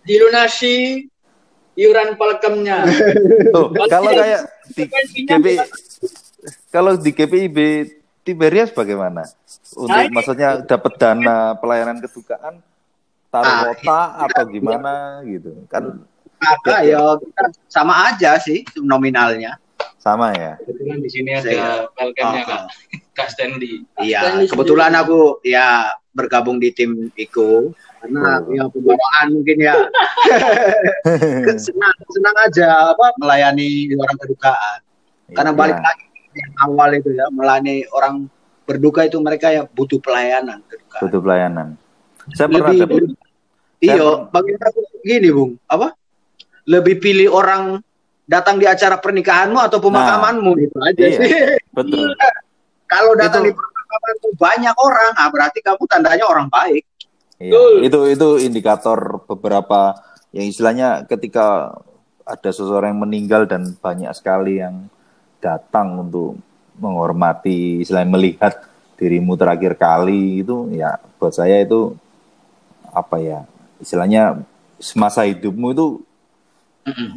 dilunasi 0.04 1.06
iuran 1.76 2.20
palkemnya. 2.20 2.84
Tuh, 3.56 3.72
kalau 3.88 4.12
kayak 4.12 4.42
di 4.68 4.84
GPI, 5.24 5.58
kalau 6.68 7.00
di 7.00 7.12
GPIB 7.14 7.58
Tiberias 8.22 8.70
bagaimana? 8.70 9.24
Untuk 9.72 9.96
Nah, 9.96 10.12
maksudnya 10.12 10.60
dapat 10.60 11.00
dana 11.00 11.56
pelayanan 11.56 12.04
kedukaan 12.04 12.60
taruh 13.30 13.48
Ah, 13.48 13.62
kota 13.72 14.00
atau 14.28 14.44
gimana 14.50 15.22
gitu 15.24 15.54
kan 15.70 16.02
Maka 16.40 16.76
ya 16.82 17.00
kita 17.16 17.44
sama 17.68 18.08
aja 18.08 18.36
sih 18.38 18.64
nominalnya. 18.78 19.60
sama 19.98 20.32
ya 20.32 20.56
Kebetulan 20.58 20.98
di 20.98 21.10
sini 21.10 21.30
Saya- 21.36 21.60
ada 21.60 21.72
pelkemnya 21.92 22.42
Oh, 22.42 22.48
kak, 22.48 22.62
Kak 23.14 23.28
Stanley. 23.30 23.84
Iya, 23.98 24.48
kebetulan 24.48 24.96
aku 24.96 25.40
ya 25.42 25.92
bergabung 26.10 26.56
di 26.56 26.72
tim 26.72 27.12
Iko 27.14 27.76
karena 28.00 28.40
Oh. 28.40 28.48
ya 28.50 28.64
pembawaan 28.66 29.28
mungkin 29.30 29.58
ya 29.60 29.76
senang 31.60 31.96
senang 32.08 32.36
aja 32.42 32.68
apa 32.90 33.12
melayani 33.18 33.68
orang 33.94 34.18
kedukaan. 34.18 34.80
Karena 35.30 35.52
Iya. 35.52 35.60
balik 35.60 35.78
lagi 35.78 36.06
yang 36.34 36.52
awal 36.62 36.90
itu 36.94 37.10
ya 37.12 37.26
melayani 37.30 37.76
orang 37.92 38.16
berduka 38.64 39.04
itu 39.04 39.20
mereka 39.20 39.50
ya 39.50 39.68
butuh 39.68 40.00
pelayanan 40.00 40.64
kedukaan. 40.66 41.02
butuh 41.04 41.20
pelayanan 41.20 41.68
saya 42.30 42.48
pernah 42.48 42.70
Lebih, 42.70 42.80
dapat 42.80 42.96
lebih- 43.04 43.18
iya, 43.82 44.08
bagi 44.28 44.52
aku 44.56 44.80
gini 45.02 45.30
bung, 45.30 45.52
apa? 45.66 45.92
Lebih 46.70 47.02
pilih 47.02 47.34
orang 47.34 47.82
datang 48.24 48.62
di 48.62 48.70
acara 48.70 48.96
pernikahanmu 48.96 49.58
atau 49.58 49.82
pemakamanmu 49.82 50.52
itu 50.56 50.78
aja 50.78 51.02
Iya. 51.02 51.18
sih. 51.18 51.32
betul 51.74 52.14
Kalau 52.94 53.14
datang 53.14 53.42
Itu- 53.42 53.50
di 53.50 53.58
pemakamanmu 53.58 54.30
banyak 54.36 54.76
orang, 54.78 55.12
ah 55.14 55.30
berarti 55.30 55.60
kamu 55.62 55.84
tandanya 55.86 56.26
orang 56.26 56.46
baik. 56.48 56.86
Iya, 57.40 57.82
itu 57.82 58.00
itu 58.10 58.28
indikator 58.38 59.24
beberapa 59.24 59.96
yang 60.30 60.46
istilahnya 60.46 61.06
ketika 61.06 61.74
ada 62.22 62.50
seseorang 62.50 62.94
yang 62.94 63.02
meninggal 63.02 63.48
dan 63.48 63.74
banyak 63.74 64.12
sekali 64.12 64.60
yang 64.60 64.92
datang 65.40 66.04
untuk 66.04 66.36
menghormati 66.76 67.80
istilahnya 67.80 68.12
melihat 68.12 68.54
dirimu 68.96 69.34
terakhir 69.34 69.74
kali 69.74 70.44
itu 70.44 70.68
ya 70.72 71.00
buat 71.16 71.32
saya 71.32 71.64
itu 71.64 71.96
apa 72.86 73.16
ya 73.18 73.40
istilahnya 73.78 74.44
semasa 74.76 75.24
hidupmu 75.24 75.72
itu 75.72 75.86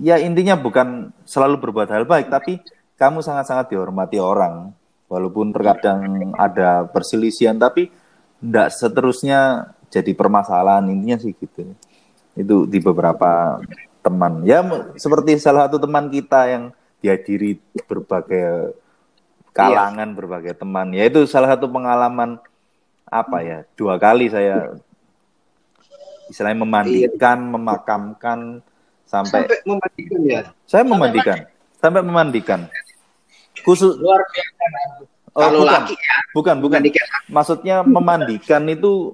ya 0.01 0.17
intinya 0.21 0.57
bukan 0.59 1.13
selalu 1.27 1.59
berbuat 1.69 1.89
hal 1.91 2.05
baik 2.05 2.29
tapi 2.33 2.59
kamu 2.97 3.25
sangat-sangat 3.25 3.73
dihormati 3.73 4.21
orang 4.23 4.71
walaupun 5.11 5.53
terkadang 5.53 6.33
ada 6.39 6.87
perselisihan 6.89 7.59
tapi 7.59 7.91
tidak 8.43 8.69
seterusnya 8.75 9.71
jadi 9.93 10.17
permasalahan 10.17 10.89
intinya 10.89 11.21
sih 11.21 11.37
gitu 11.37 11.77
itu 12.33 12.57
di 12.65 12.79
beberapa 12.81 13.61
teman. 14.03 14.43
Ya 14.45 14.61
seperti 14.99 15.39
salah 15.39 15.71
satu 15.71 15.79
teman 15.79 16.11
kita 16.11 16.51
yang 16.51 16.65
dihadiri 17.01 17.61
berbagai 17.87 18.77
kalangan, 19.55 20.13
berbagai 20.13 20.59
teman. 20.59 20.91
Ya 20.93 21.07
itu 21.07 21.25
salah 21.29 21.55
satu 21.55 21.71
pengalaman 21.71 22.41
apa 23.07 23.39
ya? 23.45 23.59
Dua 23.79 23.97
kali 23.97 24.29
saya 24.29 24.75
istilahnya 26.29 26.65
memandikan, 26.65 27.39
memakamkan 27.53 28.65
sampai, 29.12 29.44
Sampai 29.44 29.59
memandikan 29.68 30.20
ya. 30.25 30.40
saya 30.64 30.83
memandikan, 30.83 31.38
sampai 31.77 32.01
memandikan. 32.01 32.61
Khusus 33.61 34.01
Luar 34.01 34.25
biasa. 34.25 34.64
oh, 35.29 35.38
Kalau 35.38 35.61
bukan, 35.62 35.72
laki 35.77 35.94
ya, 35.94 36.16
bukan, 36.33 36.57
bukan. 36.59 36.81
memandikan. 36.81 37.07
Maksudnya 37.29 37.77
memandikan 37.85 38.62
itu 38.66 39.12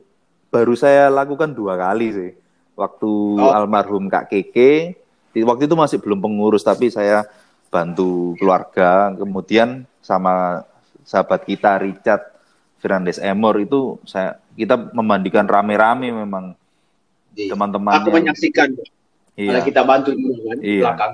baru 0.48 0.78
saya 0.78 1.11
lakukan 1.11 1.50
dua 1.50 1.74
kali 1.74 2.14
sih. 2.14 2.30
Waktu 2.78 3.11
Oh. 3.37 3.50
almarhum 3.50 4.06
Kak 4.06 4.30
Keke, 4.30 4.94
waktu 5.34 5.62
itu 5.66 5.74
masih 5.74 5.98
belum 5.98 6.22
pengurus 6.22 6.62
tapi 6.62 6.87
saya 6.88 7.26
bantu 7.68 8.38
keluarga, 8.38 9.11
kemudian 9.12 9.82
sama 10.00 10.62
sahabat 11.02 11.42
kita 11.42 11.82
Richard 11.82 12.22
Fernandes 12.78 13.18
Emor 13.18 13.58
itu 13.58 13.98
saya 14.04 14.38
kita 14.54 14.78
memandikan 14.94 15.42
rame-rame 15.44 16.14
memang 16.14 16.54
Iya. 17.34 17.54
teman-teman 17.54 17.98
Aku 17.98 18.08
yang- 18.08 18.30
menyaksikan. 18.30 18.68
Iya. 19.38 19.48
Karena 19.55 19.62
kita 19.62 19.83
bantu 19.87 20.11
juga 20.12 20.51
kan 20.51 20.59
Iya. 20.59 20.83
belakang. 20.83 21.12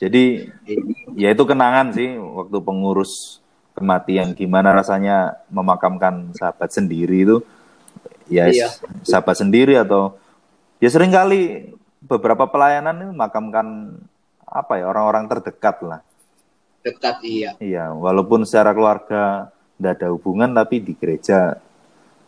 Jadi 0.00 0.24
ya 1.18 1.28
itu 1.28 1.42
kenangan 1.44 1.92
sih 1.92 2.16
waktu 2.16 2.56
pengurus 2.64 3.42
kematian 3.76 4.32
gimana 4.32 4.72
rasanya 4.72 5.36
memakamkan 5.52 6.32
sahabat 6.32 6.72
sendiri 6.72 7.26
itu 7.28 7.36
ya 8.26 8.48
Iya. 8.48 8.72
sahabat 9.04 9.36
sendiri 9.36 9.76
atau 9.76 10.16
ya 10.80 10.88
sering 10.88 11.12
kali 11.12 11.70
beberapa 12.00 12.48
pelayanan 12.48 12.96
itu 12.96 13.10
memakamkan 13.12 13.66
apa 14.42 14.80
ya 14.80 14.88
orang-orang 14.88 15.28
terdekat 15.28 15.76
lah 15.84 16.00
Dekat 16.80 17.20
iya. 17.22 17.52
iya 17.60 17.92
walaupun 17.92 18.48
secara 18.48 18.72
keluarga 18.72 19.52
tidak 19.76 20.00
ada 20.00 20.08
hubungan 20.16 20.48
tapi 20.56 20.80
di 20.80 20.96
gereja 20.96 21.60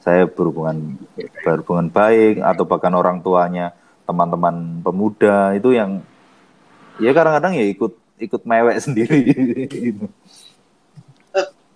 saya 0.05 0.29
berhubungan 0.29 1.01
berhubungan 1.41 1.89
baik 1.89 2.45
atau 2.45 2.65
bahkan 2.69 2.93
orang 2.93 3.25
tuanya 3.25 3.73
teman-teman 4.03 4.83
pemuda 4.83 5.55
itu 5.55 5.73
yang 5.73 6.03
ya 6.99 7.11
kadang-kadang 7.15 7.55
ya 7.57 7.65
ikut 7.71 7.93
ikut 8.19 8.43
mewek 8.45 8.77
sendiri. 8.85 9.21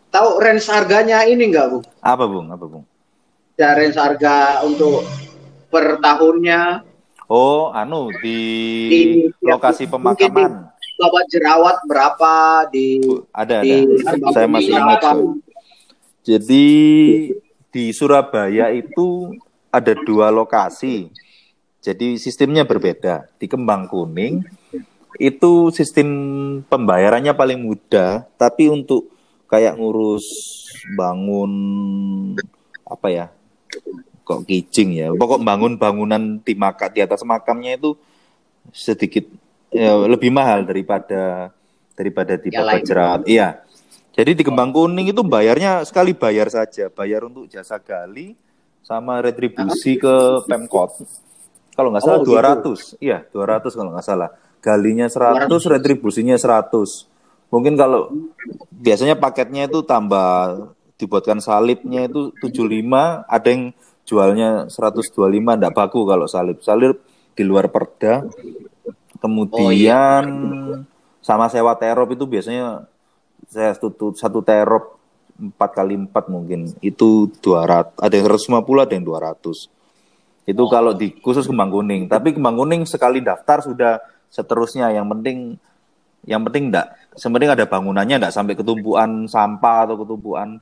Tahu 0.06 0.28
range 0.40 0.64
harganya 0.72 1.28
ini 1.28 1.52
enggak, 1.52 1.66
Bu? 1.76 1.78
apa 2.00 2.24
bung? 2.24 2.48
Apa 2.48 2.64
bung? 2.64 2.84
Ya, 3.60 3.76
range 3.76 3.98
harga 4.00 4.64
untuk 4.64 5.04
per 5.68 6.00
tahunnya. 6.00 6.80
Oh 7.26 7.74
anu 7.74 8.14
di 8.22 8.40
Di- 8.86 9.06
lokasi 9.42 9.84
mungkin 9.90 10.30
pemakaman 10.30 10.70
bawa 10.96 11.20
jerawat 11.28 11.76
berapa 11.84 12.32
di 12.72 13.02
ada 13.34 13.60
ada. 13.60 13.76
di 13.82 14.00
saya 14.32 14.48
masih 14.48 14.72
ingat? 14.78 15.02
Jadi 16.24 16.66
di 17.68 17.84
Surabaya 17.92 18.72
itu 18.72 19.36
ada 19.68 19.92
dua 19.92 20.32
lokasi. 20.32 21.12
Jadi 21.86 22.18
sistemnya 22.18 22.66
berbeda. 22.66 23.30
Di 23.38 23.46
Kembang 23.46 23.86
Kuning 23.86 24.42
itu 25.22 25.70
sistem 25.70 26.08
pembayarannya 26.66 27.30
paling 27.30 27.62
mudah, 27.62 28.26
tapi 28.34 28.66
untuk 28.66 29.06
kayak 29.46 29.78
ngurus 29.78 30.26
bangun 30.98 31.52
apa 32.82 33.06
ya? 33.06 33.26
Kok 34.26 34.42
kijing 34.50 34.90
ya. 34.98 35.06
Pokok 35.14 35.46
bangun 35.46 35.78
bangunan 35.78 36.42
di 36.42 36.58
maka 36.58 36.90
di 36.90 37.06
atas 37.06 37.22
makamnya 37.22 37.78
itu 37.78 37.94
sedikit 38.74 39.22
ya, 39.70 39.94
lebih 40.10 40.34
mahal 40.34 40.66
daripada 40.66 41.54
daripada 41.94 42.34
di. 42.34 42.50
Jerawat. 42.82 43.30
Iya. 43.30 43.62
Jadi 44.10 44.32
di 44.32 44.42
Kembang 44.42 44.74
Kuning 44.74 45.14
itu 45.14 45.22
bayarnya 45.22 45.86
sekali 45.86 46.18
bayar 46.18 46.50
saja, 46.50 46.90
bayar 46.90 47.30
untuk 47.30 47.46
jasa 47.46 47.78
gali 47.78 48.34
sama 48.82 49.22
retribusi 49.22 50.02
ke 50.02 50.42
Pemkot. 50.50 51.25
Kalau 51.76 51.92
nggak 51.92 52.02
salah 52.02 52.20
Oh, 52.20 52.26
200. 52.26 52.96
Iya, 52.98 53.28
200 53.30 53.76
kalau 53.76 53.92
nggak 53.92 54.06
salah. 54.06 54.32
Galinya 54.64 55.06
100, 55.06 55.68
retribusinya 55.68 56.34
100. 56.34 57.06
Mungkin 57.52 57.76
kalau 57.78 58.10
biasanya 58.72 59.14
paketnya 59.14 59.68
itu 59.70 59.84
tambah 59.86 60.72
dibuatkan 60.96 61.38
salibnya 61.38 62.08
itu 62.08 62.32
75, 62.40 63.22
ada 63.28 63.48
yang 63.52 63.70
jualnya 64.08 64.66
125 64.72 65.12
enggak 65.54 65.74
baku 65.76 66.08
kalau 66.08 66.24
salib. 66.26 66.58
Salib 66.64 66.98
di 67.36 67.44
luar 67.44 67.68
perda. 67.68 68.24
Kemudian 69.20 70.24
sama 71.20 71.50
sewa 71.52 71.76
terop 71.76 72.08
itu 72.14 72.24
biasanya 72.24 72.86
saya 73.50 73.74
satu, 73.76 74.14
satu 74.16 74.40
terop 74.40 74.96
4 75.36 75.58
kali 75.58 75.94
4 76.08 76.32
mungkin 76.32 76.72
itu 76.80 77.28
200 77.44 78.00
ada 78.00 78.14
yang 78.14 78.26
150 78.30 78.56
ada 78.80 78.92
yang 78.96 79.04
200 79.04 79.75
itu 80.46 80.62
kalau 80.70 80.94
di 80.94 81.10
khusus 81.18 81.44
kembang 81.44 81.68
kuning 81.68 82.06
tapi 82.06 82.30
kembang 82.32 82.54
kuning 82.54 82.86
sekali 82.86 83.18
daftar 83.20 83.60
sudah 83.60 83.98
seterusnya 84.30 84.94
yang 84.94 85.10
penting 85.10 85.58
yang 86.26 86.42
penting 86.42 86.70
enggak 86.70 86.94
sepenting 87.14 87.50
ada 87.50 87.66
bangunannya 87.66 88.16
enggak 88.22 88.34
sampai 88.34 88.54
ketumpuan 88.54 89.26
sampah 89.26 89.90
atau 89.90 89.98
ketumpuan 90.00 90.58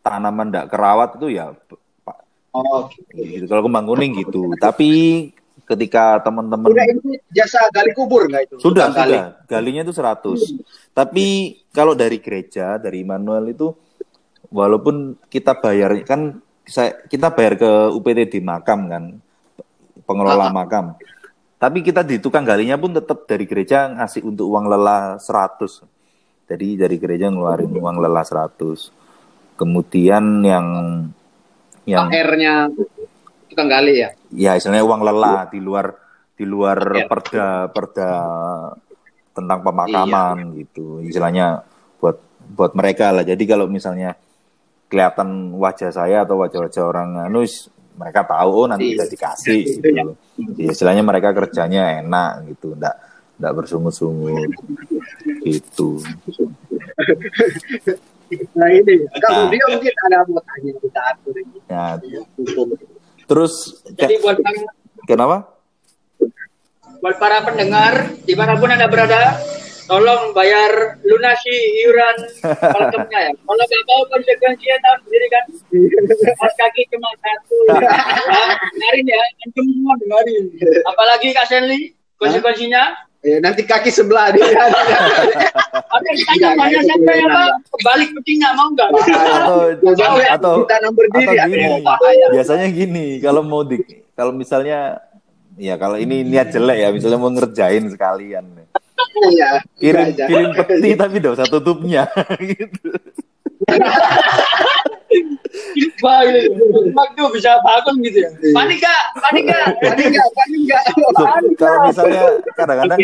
tanaman 0.00 0.52
enggak 0.52 0.68
kerawat 0.68 1.16
itu 1.18 1.28
ya 1.32 1.52
Pak 2.04 2.18
Oh, 2.54 2.86
gitu. 3.10 3.50
kalau 3.50 3.66
kembang 3.66 3.82
kuning 3.82 4.14
gitu 4.14 4.54
tapi 4.62 5.26
ketika 5.66 6.22
teman-teman 6.22 6.70
udah 6.70 6.86
ini 6.86 7.18
jasa 7.32 7.58
gali 7.72 7.90
kubur 7.96 8.28
nggak 8.28 8.46
itu? 8.46 8.56
sudah, 8.60 8.92
Tukang 8.92 8.94
gali. 8.94 9.16
sudah. 9.16 9.26
Galinya 9.48 9.82
itu 9.82 9.94
100. 9.96 10.60
Tapi 10.92 11.26
kalau 11.72 11.96
dari 11.96 12.20
gereja, 12.20 12.76
dari 12.76 13.00
Immanuel 13.02 13.48
itu 13.50 13.72
walaupun 14.52 15.16
kita 15.26 15.56
bayar 15.58 15.96
kan 16.04 16.38
saya 16.64 16.96
kita 17.06 17.32
bayar 17.32 17.54
ke 17.60 17.70
UPT 17.92 18.38
di 18.38 18.40
makam 18.40 18.88
kan, 18.88 19.04
pengelola 20.08 20.48
makam. 20.50 20.96
Tapi 21.60 21.80
kita 21.80 22.04
di 22.04 22.20
tukang 22.20 22.44
galinya 22.44 22.76
pun 22.76 22.92
tetap 22.92 23.24
dari 23.24 23.48
gereja 23.48 23.88
ngasih 23.88 24.24
untuk 24.26 24.52
uang 24.52 24.68
lelah 24.68 25.16
100. 25.16 25.84
Jadi 26.44 26.76
dari 26.76 26.96
gereja 27.00 27.32
ngeluarin 27.32 27.72
uang 27.72 27.96
lelah 28.04 28.24
100. 28.24 28.92
Kemudian 29.56 30.44
yang 30.44 30.66
yang 31.88 32.08
PR-nya 32.08 32.68
tukang 33.48 33.68
gali 33.70 34.02
ya. 34.02 34.10
ya 34.34 34.52
istilahnya 34.58 34.84
uang 34.84 35.02
lelah 35.04 35.46
di 35.46 35.60
luar 35.60 35.94
di 36.34 36.44
luar 36.48 36.78
Iya. 36.80 37.06
perda 37.06 37.48
perda 37.70 38.10
tentang 39.30 39.62
pemakaman 39.62 40.58
gitu 40.58 41.04
istilahnya 41.06 41.62
buat 42.02 42.18
buat 42.56 42.72
mereka 42.74 43.14
lah 43.14 43.22
jadi 43.22 43.40
kalau 43.46 43.70
misalnya 43.70 44.18
kelihatan 44.94 45.28
wajah 45.52 45.90
saya 45.90 46.22
atau 46.22 46.38
wajah-wajah 46.38 46.82
orang 46.82 47.08
anu 47.20 47.42
is- 47.42 47.66
mereka 47.94 48.22
tahu 48.22 48.50
oh 48.54 48.66
nanti 48.66 48.90
Iya. 48.90 48.94
bisa 48.94 49.04
dikasih 49.06 49.58
gitu. 49.78 49.86
Jadi, 50.34 50.66
istilahnya 50.66 51.02
mereka 51.02 51.30
kerjanya 51.30 51.98
enak 51.98 52.46
gitu. 52.50 52.74
Enggak 52.74 52.98
enggak 53.38 53.52
bersungut-sungut 53.54 54.50
gitu. 55.42 56.02
Nah 58.50 58.66
ini, 58.66 58.94
kalau 59.20 59.46
dia 59.46 59.62
mungkin 59.68 59.94
ada 60.10 60.26
mau 60.26 60.42
tanya 60.42 60.72
kita 60.74 61.00
atur 61.06 61.34
ini. 61.36 61.58
ya. 61.66 61.86
Terus 63.24 63.52
Jadi 63.94 64.14
buat 64.18 64.36
kenapa? 65.06 65.36
buat 66.98 67.20
para 67.20 67.44
pendengar 67.44 68.16
di 68.24 68.32
mana 68.32 68.56
pun 68.56 68.64
anda 68.66 68.88
berada, 68.88 69.36
tolong 69.84 70.32
bayar 70.32 70.98
lunasi 71.04 71.54
iuran 71.84 72.16
makamnya 72.44 73.20
ya. 73.28 73.32
Kalau 73.44 73.64
nggak 73.64 73.82
mau 73.88 74.02
konsekuensinya 74.08 74.76
tahu 74.80 74.96
sendiri 75.06 75.26
kan. 75.28 75.44
Mas 76.40 76.54
kaki 76.56 76.82
cuma 76.92 77.10
satu. 77.20 77.58
Dengarin 78.74 79.06
ya, 79.06 79.22
antum 79.44 79.64
semua 79.68 79.94
dengarin. 80.00 80.44
Apalagi 80.88 81.28
Kak 81.36 81.46
Senli, 81.48 81.92
konsekuensinya 82.16 83.04
Eh, 83.24 83.40
nanti 83.40 83.64
kaki 83.64 83.88
sebelah 83.88 84.36
dia. 84.36 84.44
Ada 85.96 86.08
yang 86.12 86.20
tanya 86.28 86.48
mana 86.60 86.80
sampai 86.84 87.16
apa 87.24 87.42
kebalik 87.72 88.08
kucingnya 88.12 88.52
mau 88.52 88.68
nggak? 88.68 88.88
atau 88.92 90.20
atau 90.20 90.54
ditanam 90.60 90.92
berdiri 90.92 91.32
atau 91.32 91.32
ya. 91.32 91.44
gini, 91.48 91.80
bahaya. 91.80 92.26
biasanya 92.36 92.66
gini 92.68 93.06
kalau 93.24 93.40
mau 93.40 93.64
di 93.64 93.80
kalau 94.12 94.36
misalnya 94.36 95.00
ya 95.56 95.80
kalau 95.80 95.96
ini 95.96 96.20
niat 96.20 96.52
jelek 96.52 96.78
ya 96.84 96.88
misalnya 96.92 97.16
mau 97.16 97.32
ngerjain 97.32 97.88
sekalian 97.88 98.44
Iya. 99.30 99.50
kirim 99.78 100.06
Iya, 100.14 100.26
kirim 100.26 100.50
peti 100.54 100.90
tapi 100.94 101.14
tidak 101.18 101.32
usah 101.40 101.46
tutupnya 101.50 102.02
gitu 102.54 102.90
gitu. 105.74 106.78
Waktu 106.94 107.22
bisa 107.34 107.50
bangun 107.62 107.94
gitu 108.04 108.18
ya. 108.24 108.30
Panik 108.52 108.78
gak? 108.82 109.02
Panik 109.22 109.42
gak? 109.48 109.66
Panik 109.86 110.06
enggak? 110.12 110.28
Panik 110.34 110.58
enggak? 110.66 110.82
Tuh, 110.90 111.54
kalau 111.58 111.78
misalnya 111.88 112.24
kadang-kadang 112.54 112.98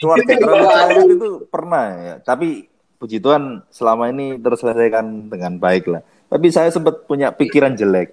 keluarga 0.00 0.32
keluarga 0.36 1.02
itu 1.04 1.28
pernah 1.48 1.84
ya 1.96 2.14
tapi 2.20 2.68
puji 3.00 3.16
Tuhan 3.16 3.64
selama 3.72 4.12
ini 4.12 4.36
terselesaikan 4.36 5.32
dengan 5.32 5.56
baik 5.56 5.88
lah 5.88 6.04
tapi 6.28 6.52
saya 6.52 6.68
sempat 6.68 7.08
punya 7.08 7.32
pikiran 7.32 7.72
jelek 7.72 8.12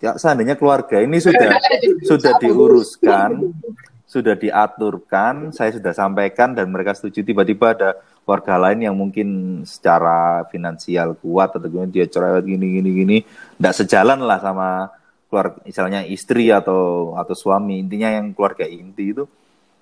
ya 0.00 0.16
seandainya 0.16 0.56
keluarga 0.56 0.96
ini 0.96 1.20
sudah 1.20 1.60
sudah 2.08 2.32
diuruskan 2.40 3.52
sudah 4.14 4.38
diaturkan, 4.38 5.50
saya 5.50 5.74
sudah 5.74 5.90
sampaikan 5.90 6.54
dan 6.54 6.70
mereka 6.70 6.94
setuju. 6.94 7.26
Tiba-tiba 7.26 7.74
ada 7.74 7.98
warga 8.22 8.54
lain 8.54 8.86
yang 8.86 8.94
mungkin 8.94 9.60
secara 9.66 10.46
finansial 10.54 11.18
kuat 11.18 11.58
atau 11.58 11.66
gimana 11.66 11.90
dia 11.90 12.06
cerewet 12.06 12.46
gini 12.46 12.78
gini 12.78 12.90
gini, 12.94 13.16
tidak 13.58 13.74
sejalan 13.74 14.22
lah 14.22 14.38
sama 14.38 14.94
keluarga, 15.26 15.58
misalnya 15.66 16.06
istri 16.06 16.54
atau 16.54 17.12
atau 17.18 17.34
suami. 17.34 17.82
Intinya 17.82 18.14
yang 18.14 18.30
keluarga 18.30 18.70
inti 18.70 19.10
itu, 19.10 19.26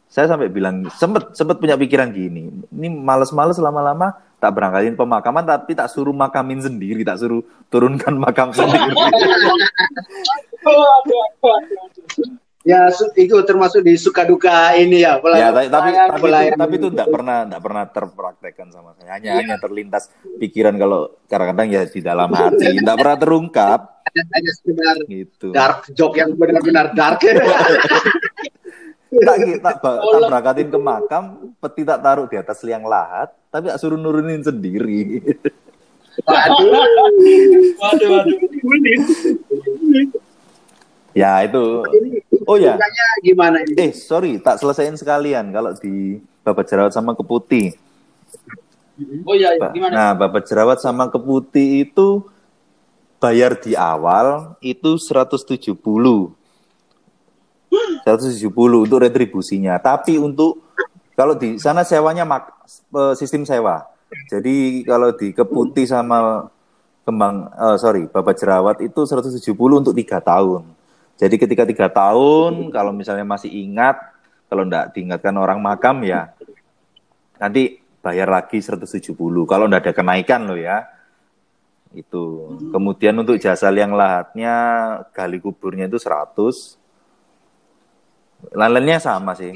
saya 0.09 0.33
sampai 0.33 0.49
bilang 0.49 0.88
sempet 0.97 1.37
sempet 1.37 1.61
punya 1.61 1.77
pikiran 1.77 2.09
gini, 2.09 2.49
ini 2.73 2.88
males-males 2.88 3.61
lama-lama 3.61 4.16
tak 4.40 4.57
berangkatin 4.57 4.97
pemakaman 4.97 5.45
tapi 5.45 5.77
tak 5.77 5.92
suruh 5.92 6.16
makamin 6.16 6.64
sendiri, 6.64 7.05
tak 7.05 7.21
suruh 7.21 7.45
turunkan 7.68 8.16
makam 8.16 8.49
sendiri. 8.51 8.97
Ya 12.62 12.87
itu 13.18 13.35
termasuk 13.42 13.83
di 13.83 13.98
suka 13.98 14.22
duka 14.22 14.70
ini 14.79 15.03
ya. 15.03 15.18
Ya, 15.18 15.20
pelayan- 15.20 15.51
tapi 15.51 15.66
tapi 15.66 15.70
pelayan- 15.75 15.98
tapi, 15.98 16.14
itu, 16.14 16.22
pelayan- 16.22 16.59
tapi 16.59 16.75
itu 16.79 16.88
tidak 16.94 17.09
pernah 17.11 17.38
tidak 17.42 17.62
pernah 17.66 17.85
terpraktekkan 17.90 18.66
sama 18.70 18.90
saya. 18.94 19.11
Hanya 19.18 19.31
hanya 19.35 19.57
terlintas 19.59 20.07
pikiran 20.38 20.75
kalau 20.79 21.01
kadang-kadang 21.27 21.68
ya 21.68 21.83
di 21.90 22.01
dalam 22.01 22.31
hati, 22.38 22.66
tidak 22.79 22.96
pernah 22.96 23.18
terungkap 23.18 23.81
hanya 24.12 24.51
sekedar 24.55 24.96
gitu. 25.09 25.51
dark 25.51 25.90
joke 25.90 26.14
yang 26.14 26.31
benar-benar 26.38 26.94
dark. 26.94 27.18
Tak 29.12 29.37
tak, 29.61 29.77
tak 29.85 30.01
berangkatin 30.25 30.72
ke 30.72 30.79
makam, 30.81 31.25
peti 31.61 31.85
tak 31.85 32.01
taruh 32.01 32.25
di 32.25 32.40
atas 32.40 32.64
liang 32.64 32.81
lahat, 32.81 33.29
tapi 33.53 33.68
tak 33.68 33.77
suruh 33.77 34.01
nurunin 34.01 34.40
sendiri. 34.40 35.20
Waduh. 36.25 36.72
Waduh, 37.77 38.09
waduh. 38.09 39.01
Ya 41.12 41.44
itu. 41.44 41.85
Oh 42.48 42.59
ya, 42.59 42.75
gimana 43.22 43.62
ini? 43.62 43.79
eh 43.79 43.90
sorry, 43.94 44.42
tak 44.42 44.59
selesaiin 44.59 44.98
sekalian 44.98 45.53
kalau 45.55 45.70
di 45.79 46.18
babat 46.42 46.66
jerawat 46.66 46.92
sama 46.92 47.14
keputi. 47.14 47.72
Oh 49.25 49.35
iya. 49.35 49.55
Ba- 49.57 49.72
gimana? 49.72 49.92
Nah, 49.94 50.12
babat 50.18 50.44
jerawat 50.46 50.79
sama 50.83 51.09
keputi 51.09 51.87
itu 51.88 52.27
bayar 53.22 53.55
di 53.57 53.79
awal 53.79 54.59
itu 54.61 54.98
170. 54.98 56.35
170 58.05 58.85
untuk 58.85 58.98
retribusinya. 59.01 59.79
Tapi 59.81 60.18
untuk 60.20 60.61
kalau 61.16 61.38
di 61.38 61.57
sana 61.57 61.87
sewanya 61.87 62.27
mak, 62.27 62.53
eh, 62.68 63.14
sistem 63.16 63.46
sewa. 63.46 63.87
Jadi 64.29 64.85
kalau 64.85 65.14
di 65.16 65.33
keputi 65.33 65.88
sama 65.88 66.51
kembang 67.07 67.48
eh, 67.48 67.77
sorry 67.81 68.05
babat 68.11 68.37
jerawat 68.37 68.77
itu 68.85 69.07
170 69.09 69.81
untuk 69.81 69.94
tiga 69.96 70.20
tahun. 70.20 70.66
Jadi 71.20 71.35
ketika 71.38 71.62
tiga 71.68 71.87
tahun 71.92 72.72
kalau 72.72 72.90
misalnya 72.90 73.27
masih 73.27 73.53
ingat 73.53 73.98
kalau 74.48 74.68
enggak 74.68 74.92
diingatkan 74.92 75.33
orang 75.38 75.61
makam 75.62 76.05
ya 76.05 76.35
nanti 77.40 77.81
bayar 78.03 78.29
lagi 78.29 78.59
170 78.59 79.14
kalau 79.48 79.64
enggak 79.70 79.88
ada 79.88 79.92
kenaikan 79.94 80.44
loh 80.46 80.59
ya. 80.59 80.88
Itu 81.92 82.57
kemudian 82.72 83.12
untuk 83.20 83.37
jasa 83.37 83.68
liang 83.68 83.92
lahatnya 83.92 84.55
gali 85.12 85.38
kuburnya 85.38 85.87
itu 85.92 86.01
100 86.01 86.81
lain-lainnya 88.51 88.98
sama 88.98 89.37
sih. 89.38 89.53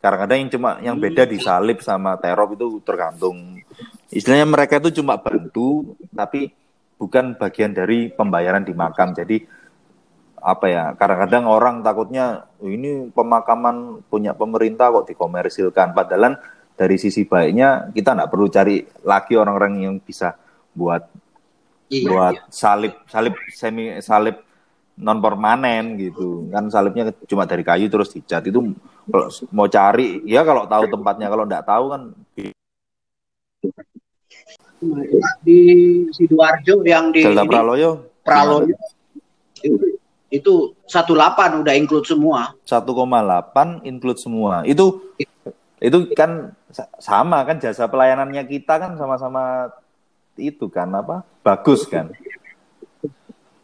Kadang-kadang 0.00 0.38
yang 0.40 0.50
cuma 0.50 0.70
yang 0.80 0.96
beda 0.96 1.28
di 1.28 1.36
salib 1.36 1.84
sama 1.84 2.16
terop 2.16 2.56
itu 2.56 2.80
tergantung. 2.80 3.60
Istilahnya 4.08 4.48
mereka 4.48 4.80
itu 4.80 5.04
cuma 5.04 5.20
bantu 5.20 5.94
tapi 6.10 6.50
bukan 6.96 7.36
bagian 7.36 7.76
dari 7.76 8.08
pembayaran 8.08 8.64
di 8.64 8.72
makam. 8.72 9.12
Jadi 9.12 9.59
apa 10.40 10.66
ya 10.68 10.84
kadang-kadang 10.96 11.44
orang 11.46 11.84
takutnya 11.84 12.48
"Oh, 12.60 12.68
ini 12.68 13.12
pemakaman 13.12 14.04
punya 14.08 14.32
pemerintah 14.32 14.90
kok 14.90 15.06
dikomersilkan. 15.12 15.92
Padahal 15.92 16.40
dari 16.74 16.96
sisi 16.96 17.28
baiknya 17.28 17.92
kita 17.92 18.16
nggak 18.16 18.30
perlu 18.32 18.48
cari 18.48 18.80
lagi 19.04 19.36
orang-orang 19.36 19.84
yang 19.84 19.94
bisa 20.00 20.32
buat 20.72 21.04
Iya, 21.90 22.06
buat 22.06 22.34
iya. 22.38 22.42
salib 22.54 22.94
salib 23.10 23.34
semi 23.50 23.98
salib 23.98 24.38
non 25.02 25.18
permanen 25.18 25.98
gitu. 25.98 26.46
Kan 26.54 26.70
salibnya 26.70 27.10
cuma 27.26 27.50
dari 27.50 27.66
kayu 27.66 27.90
terus 27.90 28.14
dicat. 28.14 28.46
Itu 28.46 28.62
kalau 29.10 29.26
mau 29.50 29.66
cari 29.66 30.22
ya 30.22 30.46
kalau 30.46 30.70
tahu 30.70 30.86
tempatnya 30.86 31.26
kalau 31.26 31.44
nggak 31.50 31.66
tahu 31.66 31.84
kan 31.90 32.02
Di 35.44 35.60
Sidoarjo 36.08 36.80
yang 36.88 37.12
di 37.12 37.20
Delta 37.20 37.44
ini, 37.44 37.50
Praloyo 37.52 37.90
Praloyo. 38.24 38.72
itu, 39.60 39.99
itu 40.30 40.54
18 40.86 41.10
udah 41.60 41.74
include 41.74 42.06
semua. 42.06 42.54
1,8 42.62 42.86
include 43.82 44.16
semua 44.16 44.62
itu 44.62 45.02
itu 45.76 45.98
kan 46.12 46.52
sa- 46.68 46.86
sama 46.96 47.42
kan 47.42 47.56
jasa 47.56 47.84
pelayanannya 47.84 48.44
kita 48.44 48.78
kan 48.78 48.94
sama-sama 48.94 49.74
itu 50.36 50.66
kan 50.66 50.86
apa 50.90 51.26
bagus 51.42 51.84
kan 51.84 52.08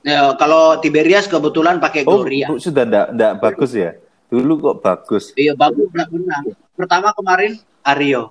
Ya, 0.01 0.31
kalau 0.35 0.79
Tiberias 0.79 1.27
kebetulan 1.27 1.83
pakai 1.83 2.03
oh 2.03 2.23
Gloria. 2.23 2.47
bu- 2.47 2.63
sudah 2.63 2.83
ndak 2.83 3.07
ndak 3.11 3.33
bagus 3.37 3.75
ya 3.75 3.91
dulu 4.27 4.55
kok 4.61 4.77
bagus 4.81 5.35
Iya 5.35 5.53
bagus 5.53 5.87
benar 5.89 6.07
benar. 6.09 6.43
Pertama 6.73 7.11
kemarin 7.11 7.59
Aryo. 7.83 8.31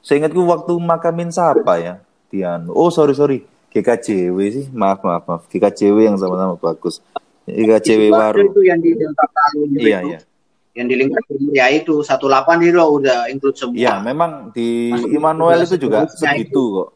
Seingatku 0.00 0.38
waktu 0.40 0.72
makamin 0.76 1.28
siapa 1.28 1.74
ya? 1.76 1.94
Tian. 2.28 2.70
Oh 2.70 2.86
sorry 2.88 3.12
sorry. 3.12 3.42
GKJW 3.68 4.38
sih. 4.48 4.66
Maaf 4.70 5.02
maaf 5.02 5.26
maaf. 5.26 5.42
GKJW 5.46 6.06
yang 6.06 6.16
sama-sama 6.16 6.54
bagus. 6.54 7.02
GKJW 7.46 8.02
Sidoarjo 8.10 8.12
Waru. 8.12 8.42
itu 8.50 8.60
yang 8.62 8.78
di 8.82 8.90
Delta 8.92 9.24
Palu 9.26 9.60
itu. 9.66 9.78
Iya 9.80 9.98
iya. 10.02 10.18
Yang 10.76 10.86
di 10.86 10.94
lingkar 11.00 11.22
ya 11.54 11.66
itu 11.70 11.94
18 12.00 12.20
itu 12.62 12.76
udah 12.76 13.18
include 13.26 13.56
semua. 13.56 13.76
Iya 13.76 13.94
memang 13.98 14.52
di 14.52 14.92
Masuk 14.92 15.10
Immanuel 15.10 15.60
itu 15.62 15.76
juga 15.78 16.04
segitu 16.06 16.62
kok. 16.76 16.88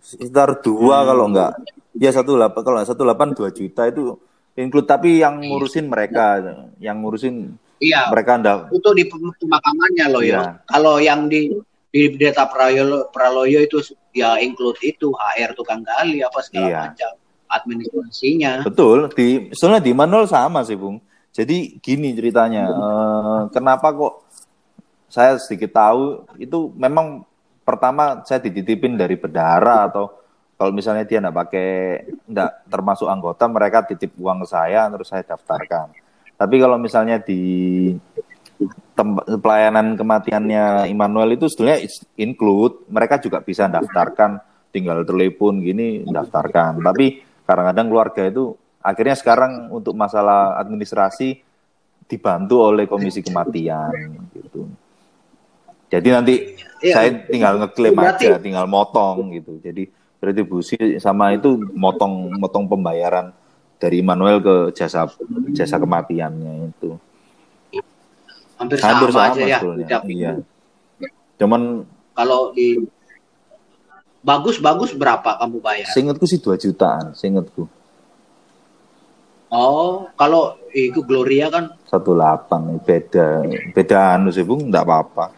Sekitar 0.00 0.60
dua 0.60 1.04
kalau 1.04 1.28
enggak. 1.28 1.52
Ya 1.98 2.10
satu 2.10 2.36
delapan 2.36 2.60
kalau 2.62 2.78
satu 2.82 3.02
delapan 3.02 3.28
dua 3.32 3.50
juta 3.50 3.82
itu 3.84 4.14
include 4.54 4.86
tapi 4.86 5.18
yang 5.18 5.38
ngurusin 5.38 5.86
mereka, 5.86 6.38
yang 6.78 7.00
ngurusin 7.00 7.54
Iya. 7.78 8.10
mereka 8.10 8.34
ndak 8.36 8.74
Itu 8.74 8.90
di 8.90 9.06
pem- 9.06 9.30
pemakamannya 9.32 10.06
loh 10.10 10.22
Iya. 10.22 10.34
ya. 10.34 10.42
Kalau 10.66 10.98
yang 10.98 11.30
di 11.30 11.46
di 11.88 12.10
Deta 12.12 12.44
Praloyo, 12.44 13.08
Praloyo 13.08 13.62
itu 13.62 13.78
ya 14.12 14.36
include 14.36 14.76
itu 14.82 15.08
HR 15.08 15.54
tukang 15.54 15.80
gali 15.80 16.20
apa 16.20 16.42
segala 16.42 16.66
Iya. 16.68 16.80
macam 16.90 17.12
administrasinya. 17.48 18.62
Betul, 18.62 19.10
di 19.16 19.48
sebenarnya 19.56 19.84
di 19.84 19.92
Manol 19.96 20.24
sama 20.28 20.62
sih, 20.62 20.76
Bung. 20.76 21.00
Jadi 21.32 21.80
gini 21.80 22.12
ceritanya, 22.12 22.64
eh, 22.68 23.40
kenapa 23.52 23.92
kok 23.92 24.14
saya 25.08 25.40
sedikit 25.40 25.72
tahu 25.72 26.28
itu 26.36 26.68
memang 26.76 27.24
pertama 27.64 28.20
saya 28.24 28.40
dititipin 28.44 28.96
dari 28.96 29.16
bendara 29.16 29.88
atau 29.88 30.12
kalau 30.58 30.72
misalnya 30.74 31.06
dia 31.06 31.22
enggak 31.22 31.36
pakai 31.46 31.68
enggak 32.28 32.50
termasuk 32.66 33.06
anggota 33.08 33.44
mereka 33.46 33.86
titip 33.86 34.12
uang 34.18 34.44
ke 34.44 34.48
saya 34.50 34.88
terus 34.90 35.08
saya 35.08 35.24
daftarkan. 35.24 35.94
Tapi 36.38 36.54
kalau 36.58 36.76
misalnya 36.78 37.18
di 37.22 37.40
tem- 38.94 39.26
pelayanan 39.38 39.94
kematiannya 39.94 40.90
Immanuel 40.90 41.38
itu 41.38 41.46
sebenarnya 41.46 41.86
include 42.18 42.90
mereka 42.90 43.22
juga 43.22 43.38
bisa 43.38 43.70
daftarkan 43.70 44.42
tinggal 44.74 45.06
telepon 45.06 45.62
gini 45.62 46.02
daftarkan. 46.02 46.82
Tapi 46.82 47.27
kadang-kadang 47.48 47.88
keluarga 47.88 48.22
itu 48.28 48.52
akhirnya 48.84 49.16
sekarang 49.16 49.72
untuk 49.72 49.96
masalah 49.96 50.60
administrasi 50.60 51.40
dibantu 52.04 52.60
oleh 52.68 52.84
komisi 52.84 53.24
kematian 53.24 53.88
gitu. 54.36 54.68
Jadi 55.88 56.08
nanti 56.12 56.34
Iya. 56.84 56.94
saya 56.94 57.08
tinggal 57.24 57.56
ngeklaim 57.56 57.96
Berarti- 57.96 58.28
aja, 58.28 58.36
tinggal 58.36 58.68
motong 58.68 59.32
gitu. 59.32 59.56
Jadi 59.64 59.88
retribusi 60.20 60.76
sama 61.00 61.32
itu 61.32 61.56
motong 61.72 62.36
motong 62.36 62.68
pembayaran 62.68 63.32
dari 63.80 64.04
Immanuel 64.04 64.44
ke 64.44 64.76
jasa 64.76 65.08
jasa 65.56 65.80
kematiannya 65.80 66.68
itu. 66.68 67.00
Hampir, 68.58 68.76
Hampir 68.82 69.08
sama, 69.14 69.32
sama, 69.32 69.32
aja 69.32 69.42
ya. 69.46 69.58
Iya. 70.04 70.32
Cuman 71.38 71.86
Kalau 72.12 72.50
di 72.52 72.82
bagus-bagus 74.22 74.94
berapa 74.94 75.38
kamu 75.38 75.58
bayar? 75.62 75.88
seingatku 75.94 76.24
sih 76.26 76.38
2 76.42 76.58
jutaan, 76.58 77.14
seingatku. 77.14 77.68
Oh, 79.48 80.04
kalau 80.20 80.60
itu 80.76 81.00
Gloria 81.00 81.48
kan 81.48 81.72
18 81.88 82.84
beda 82.84 83.48
beda 83.72 84.20
anu 84.20 84.28
sih 84.28 84.44
Bung, 84.44 84.68
enggak 84.68 84.84
apa-apa. 84.84 85.32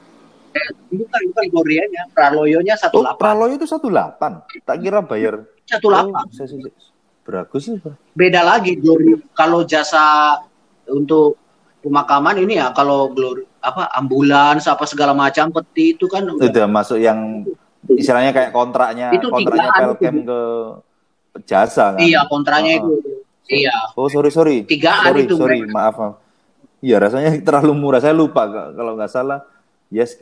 itu 0.91 1.07
kan 1.07 1.23
bukan 1.31 1.47
Glorianya, 1.55 2.11
Praloyonya 2.11 2.75
Oh, 2.91 3.07
18. 3.07 3.23
Praloyo 3.23 3.55
itu 3.55 3.71
18. 3.71 4.43
Tak 4.67 4.77
kira 4.83 4.99
bayar 4.99 5.47
18. 5.71 6.11
Oh, 6.11 6.27
saya, 6.35 6.51
saya, 6.51 6.75
Beragus 7.23 7.71
sih. 7.71 7.79
Beda 8.19 8.43
lagi 8.43 8.75
Gloria. 8.75 9.23
Kalau 9.31 9.63
jasa 9.63 10.35
untuk 10.91 11.39
pemakaman 11.87 12.43
ini 12.43 12.59
ya 12.59 12.75
kalau 12.75 13.15
Gloria 13.15 13.47
apa 13.63 13.93
ambulans 13.95 14.65
apa 14.67 14.85
segala 14.89 15.13
macam 15.15 15.53
peti 15.53 15.95
itu 15.95 16.11
kan 16.11 16.25
udah 16.27 16.49
Udah 16.49 16.67
masuk 16.67 16.99
yang 16.99 17.45
istilahnya 17.89 18.31
kayak 18.31 18.51
kontraknya 18.51 19.09
Itu 19.11 19.29
kontraknya 19.29 19.71
Pelkem 19.73 20.17
ke 20.23 20.41
jasa 21.43 21.95
kan. 21.95 22.01
iya 22.01 22.27
kontraknya 22.27 22.81
Oh, 22.81 22.99
itu. 22.99 23.19
Iya. 23.51 23.75
Oh, 23.95 24.07
sorry 24.07 24.31
sorry. 24.31 24.63
Tigaan 24.63 25.11
sorry, 25.11 25.27
itu 25.27 25.35
sorry, 25.35 25.59
mereka. 25.61 25.75
maaf. 25.75 25.97
Iya 26.79 26.97
rasanya 26.99 27.31
terlalu 27.47 27.73
murah. 27.75 27.99
Saya 27.99 28.13
lupa 28.13 28.47
kalau 28.47 28.95
nggak 28.95 29.11
salah. 29.11 29.43
Yes. 29.89 30.19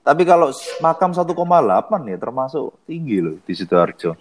Tapi 0.00 0.24
kalau 0.24 0.48
makam 0.78 1.12
1,8 1.12 1.32
ya 2.04 2.16
termasuk 2.16 2.76
tinggi 2.84 3.20
loh 3.20 3.36
di 3.38 3.52
sidoarjo. 3.52 4.16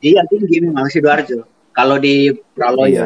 Iya 0.00 0.24
tinggi 0.24 0.60
memang 0.62 0.88
sidoarjo. 0.88 1.44
Kalau 1.70 1.96
di 1.96 2.28
Praloyo. 2.52 2.88
Iya. 2.88 3.04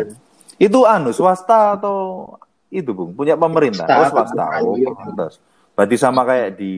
Itu 0.57 0.83
anu 0.83 1.11
swasta 1.11 1.75
atau 1.75 2.27
itu 2.69 2.91
bung 2.91 3.13
punya 3.13 3.35
pemerintah? 3.35 3.87
Swasta. 4.09 4.19
Oh 4.19 4.27
swasta. 4.31 4.45
Oh, 4.63 4.75
Iya. 4.75 5.27
Berarti 5.73 5.97
sama 5.97 6.23
kayak 6.23 6.55
di 6.55 6.75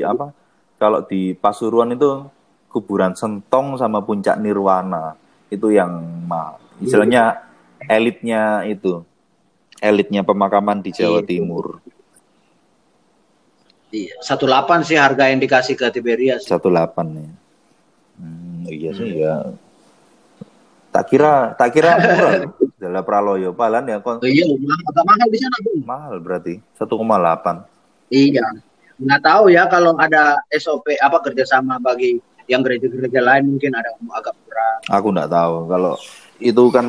apa? 0.00 0.30
Kalau 0.78 1.02
di 1.02 1.34
Pasuruan 1.34 1.90
itu 1.90 2.22
kuburan 2.68 3.12
Sentong 3.12 3.74
sama 3.74 3.98
Puncak 3.98 4.38
Nirwana 4.38 5.18
itu 5.48 5.68
yang. 5.68 5.90
Istilahnya 6.78 7.42
elitnya 7.84 8.62
itu 8.62 9.02
elitnya 9.78 10.22
pemakaman 10.22 10.78
di 10.78 10.94
Jawa 10.94 11.18
Iya. 11.18 11.26
Timur. 11.26 11.82
Iya. 13.90 14.14
18 14.20 14.84
sih 14.84 14.94
harga 14.94 15.26
yang 15.26 15.40
dikasih 15.40 15.74
ke 15.74 15.90
Tiberias. 15.90 16.46
18 16.46 16.62
ya. 17.10 17.30
Hmm, 18.14 18.62
iya 18.68 18.90
sih 18.94 19.10
ya. 19.16 19.34
Tak 20.88 21.04
kira 21.08 21.54
tak 21.54 21.70
kira 21.72 21.96
murah 21.96 22.32
dalam 22.82 23.02
Praloyo. 23.02 23.50
Palan 23.50 23.88
ya 23.88 23.98
kon- 23.98 24.22
iya, 24.22 24.46
mahal, 24.46 25.02
mahal 25.02 25.28
di 25.28 25.38
sana, 25.40 25.56
Bung. 25.64 25.80
mahal 25.82 26.14
berarti 26.20 26.54
1,8. 26.76 27.66
Iya. 28.08 28.46
Nggak 28.98 29.22
tahu 29.22 29.44
ya 29.54 29.66
kalau 29.70 29.94
ada 29.96 30.42
SOP 30.50 30.94
apa 30.98 31.22
kerjasama 31.22 31.78
bagi 31.78 32.18
yang 32.50 32.64
gereja-gereja 32.64 33.20
lain 33.22 33.54
mungkin 33.54 33.72
ada 33.76 33.94
agak 34.14 34.34
murah. 34.42 34.74
Aku 34.90 35.14
nggak 35.14 35.30
tahu 35.30 35.54
kalau 35.70 35.94
itu 36.38 36.62
kan 36.70 36.86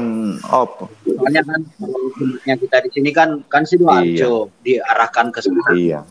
op 0.53 0.85
Soalnya 1.09 1.41
kan 1.41 1.61
kalau 1.81 1.99
kita 2.45 2.77
di 2.85 2.89
sini 2.93 3.09
kan 3.09 3.41
kan 3.49 3.65
sidoarjo 3.65 4.49
diarahkan 4.61 5.33
ke 5.33 5.39
sana. 5.41 5.63
iya. 5.73 6.01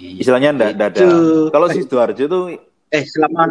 Istilahnya 0.00 0.56
ndak 0.56 0.70
ndak 0.80 0.88
ada. 0.96 1.00
Itu. 1.04 1.52
Kalau 1.52 1.66
Sidoarjo 1.68 2.24
itu 2.24 2.40
Eh 2.90 3.06
selama 3.06 3.46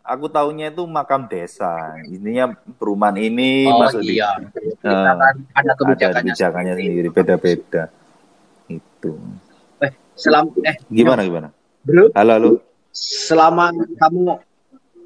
aku 0.00 0.32
taunya 0.32 0.72
itu 0.72 0.80
makam 0.88 1.28
desa. 1.28 1.92
Intinya 2.08 2.56
perumahan 2.80 3.20
ini 3.20 3.68
oh 3.68 3.84
masuk 3.84 4.00
iya 4.00 4.40
di 4.40 4.48
kita 4.72 4.88
eh, 4.88 5.04
kan 5.04 5.16
ada 5.20 5.32
ada 5.52 5.72
kebijakannya. 5.76 6.32
kebijakannya 6.32 6.72
sendiri 6.80 7.08
beda-beda. 7.12 7.82
Itu. 8.72 9.20
Selama 10.18 10.50
eh 10.62 10.76
Gimana 10.88 11.22
gimana? 11.22 11.48
bro 11.80 12.10
Halo 12.12 12.32
halo. 12.34 12.50
selama 12.90 13.70
kamu 13.96 14.34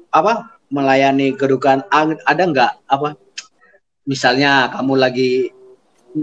apa 0.09 0.33
melayani 0.67 1.37
kedukaan 1.37 1.85
ada 2.19 2.43
nggak 2.43 2.71
apa 2.87 3.13
misalnya 4.03 4.67
kamu 4.67 4.97
lagi 4.97 5.53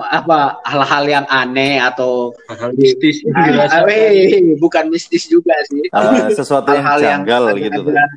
apa 0.00 0.58
hal-hal 0.64 1.04
yang 1.06 1.26
aneh 1.26 1.78
atau 1.78 2.34
Hal 2.46 2.74
mistis 2.74 3.22
yang 3.22 3.34
Ah, 3.34 3.44
dirasakan. 3.46 3.86
weh, 3.86 4.54
bukan 4.56 4.84
mistis 4.86 5.26
juga 5.26 5.54
sih 5.66 5.86
Eh, 5.86 6.30
sesuatu 6.32 6.66
yang 6.68 6.82
hal-hal 6.84 7.22
janggal 7.22 7.42
agak- 7.48 7.62
gitu. 7.64 7.80
agak- 7.86 8.14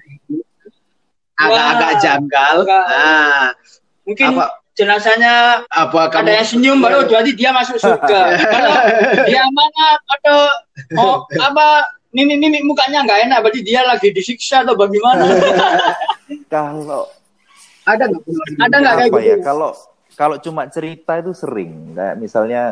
agak-agak 1.35 1.91
Wah. 1.91 1.99
janggal 1.99 2.55
Agak- 2.63 2.87
nah 2.89 3.45
Mungkin 4.03 4.25
apa 4.31 4.45
jenazahnya 4.73 5.65
apa 5.69 6.09
ada 6.09 6.11
kamu 6.13 6.29
yang 6.33 6.47
senyum 6.49 6.77
baru 6.81 7.05
berarti 7.05 7.31
dia 7.37 7.53
masuk 7.53 7.77
surga. 7.77 8.21
Kalau 8.53 8.75
dia 9.29 9.43
mana 9.53 9.87
atau 10.19 10.39
oh 10.97 11.15
apa 11.47 11.65
mimik-mimik 12.13 12.65
mukanya 12.65 13.05
nggak 13.05 13.29
enak 13.29 13.37
berarti 13.45 13.61
dia 13.61 13.85
lagi 13.85 14.09
disiksa 14.09 14.65
atau 14.65 14.73
bagaimana? 14.73 15.29
Kalau 16.53 17.05
ada 17.85 18.03
nggak? 18.09 18.21
Ada 18.61 18.75
nggak 18.81 18.93
kayak 18.97 19.11
apa 19.13 19.19
gitu? 19.21 19.29
ya? 19.29 19.37
Kalau 19.45 19.69
kalau 20.13 20.35
cuma 20.41 20.69
cerita 20.69 21.21
itu 21.21 21.33
sering. 21.33 21.93
Kayak 21.93 22.15
misalnya 22.17 22.63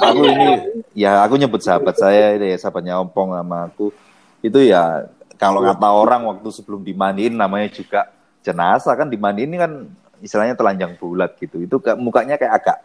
aku 0.00 0.24
ini 0.24 0.48
ya 0.96 1.20
aku 1.20 1.36
nyebut 1.36 1.60
sahabat 1.60 1.96
saya 2.00 2.36
ini 2.40 2.56
ya 2.56 2.56
sahabatnya 2.56 2.96
Ompong 2.96 3.36
sama 3.36 3.68
aku 3.68 3.92
itu 4.40 4.56
ya 4.64 5.04
kalau 5.36 5.60
kata 5.60 5.88
orang 5.92 6.24
waktu 6.24 6.48
sebelum 6.48 6.80
dimandiin 6.80 7.36
namanya 7.36 7.68
juga 7.68 8.08
jenazah 8.40 8.96
kan 8.96 9.12
dimandiin 9.12 9.52
kan 9.60 9.72
istilahnya 10.20 10.54
telanjang 10.58 10.94
bulat 10.98 11.34
gitu. 11.38 11.62
Itu 11.62 11.76
kayak- 11.82 12.00
mukanya 12.00 12.36
kayak 12.40 12.54
agak 12.62 12.78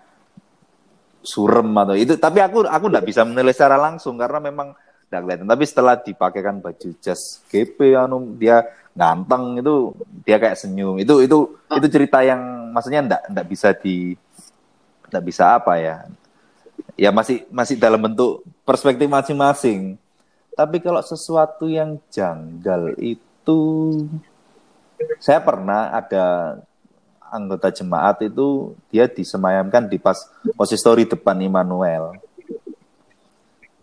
surem 1.24 1.70
atau 1.74 1.96
itu. 1.96 2.14
Tapi 2.20 2.40
aku 2.44 2.68
aku 2.68 2.86
nggak 2.92 3.06
bisa 3.08 3.24
menilai 3.24 3.56
secara 3.56 3.80
langsung 3.80 4.20
karena 4.20 4.40
memang 4.44 4.76
nggak 5.08 5.22
kelihatan. 5.24 5.48
Tapi 5.48 5.64
setelah 5.64 5.96
dipakaikan 5.98 6.60
baju 6.60 6.90
jas 7.00 7.42
GP 7.48 7.96
anu 7.96 8.36
dia 8.36 8.68
ganteng 8.94 9.58
itu 9.58 9.96
dia 10.22 10.38
kayak 10.38 10.60
senyum. 10.60 11.00
Itu 11.00 11.24
itu 11.24 11.58
itu 11.74 11.88
cerita 11.90 12.22
yang 12.22 12.70
maksudnya 12.76 13.02
nggak 13.06 13.22
nggak 13.32 13.48
bisa 13.48 13.70
di 13.74 14.14
nggak 15.10 15.24
bisa 15.24 15.58
apa 15.58 15.80
ya? 15.80 15.98
Ya 17.00 17.10
masih 17.10 17.48
masih 17.50 17.80
dalam 17.80 18.02
bentuk 18.02 18.44
perspektif 18.68 19.08
masing-masing. 19.10 19.98
Tapi 20.54 20.78
kalau 20.78 21.02
sesuatu 21.02 21.66
yang 21.66 21.98
janggal 22.14 22.94
itu 23.02 23.62
saya 25.18 25.42
pernah 25.42 25.90
ada 25.90 26.58
anggota 27.34 27.74
jemaat 27.74 28.22
itu 28.22 28.78
dia 28.94 29.10
disemayamkan 29.10 29.90
di 29.90 29.98
pas 29.98 30.30
konsistori 30.54 31.10
depan 31.10 31.42
Immanuel. 31.42 32.22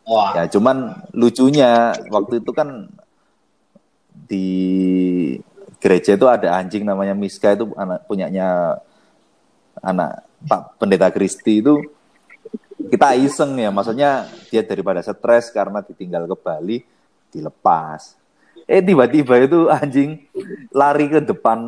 Wah. 0.06 0.38
Ya, 0.38 0.46
cuman 0.46 1.06
lucunya 1.10 1.94
waktu 2.10 2.38
itu 2.38 2.50
kan 2.54 2.86
di 4.30 4.46
gereja 5.82 6.14
itu 6.14 6.26
ada 6.30 6.54
anjing 6.54 6.86
namanya 6.86 7.14
Miska 7.18 7.58
itu 7.58 7.74
anak 7.74 8.06
punyanya 8.06 8.78
anak 9.82 10.22
Pak 10.46 10.78
Pendeta 10.78 11.10
Kristi 11.10 11.58
itu. 11.58 11.78
Kita 12.80 13.14
iseng 13.14 13.54
ya, 13.60 13.70
maksudnya 13.70 14.26
dia 14.48 14.64
daripada 14.66 14.98
stres 15.04 15.52
karena 15.52 15.84
ditinggal 15.84 16.26
ke 16.26 16.36
Bali 16.38 16.78
dilepas. 17.30 18.18
Eh 18.66 18.82
tiba-tiba 18.82 19.34
itu 19.38 19.70
anjing 19.70 20.26
lari 20.74 21.06
ke 21.06 21.20
depan 21.22 21.58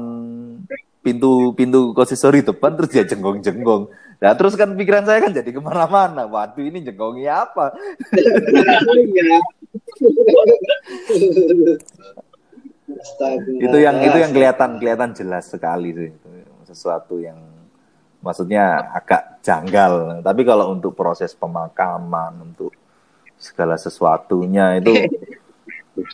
pintu 1.02 1.52
pintu 1.58 1.90
konsistori 1.92 2.46
depan 2.46 2.78
terus 2.78 2.90
dia 2.94 3.04
jenggong-jenggong. 3.04 3.90
Nah 4.22 4.32
terus 4.38 4.54
kan 4.54 4.70
pikiran 4.78 5.02
saya 5.02 5.18
kan 5.18 5.34
jadi 5.34 5.50
ke 5.50 5.60
mana-mana. 5.60 6.24
Waduh 6.30 6.62
ini 6.62 6.80
jenggongnya 6.80 7.44
apa? 7.50 7.74
Itu 13.58 13.76
yang 13.82 13.98
itu 14.04 14.16
yang 14.20 14.30
kelihatan 14.30 14.78
kelihatan 14.78 15.10
jelas 15.16 15.50
sekali 15.50 15.90
sih 15.90 16.08
Itu 16.12 16.30
sesuatu 16.70 17.18
yang 17.18 17.38
maksudnya 18.22 18.94
agak 18.94 19.42
janggal 19.42 20.22
tapi 20.22 20.46
kalau 20.46 20.70
untuk 20.70 20.94
proses 20.94 21.34
pemakaman 21.34 22.38
untuk 22.38 22.70
segala 23.34 23.74
sesuatunya 23.74 24.78
itu 24.78 24.94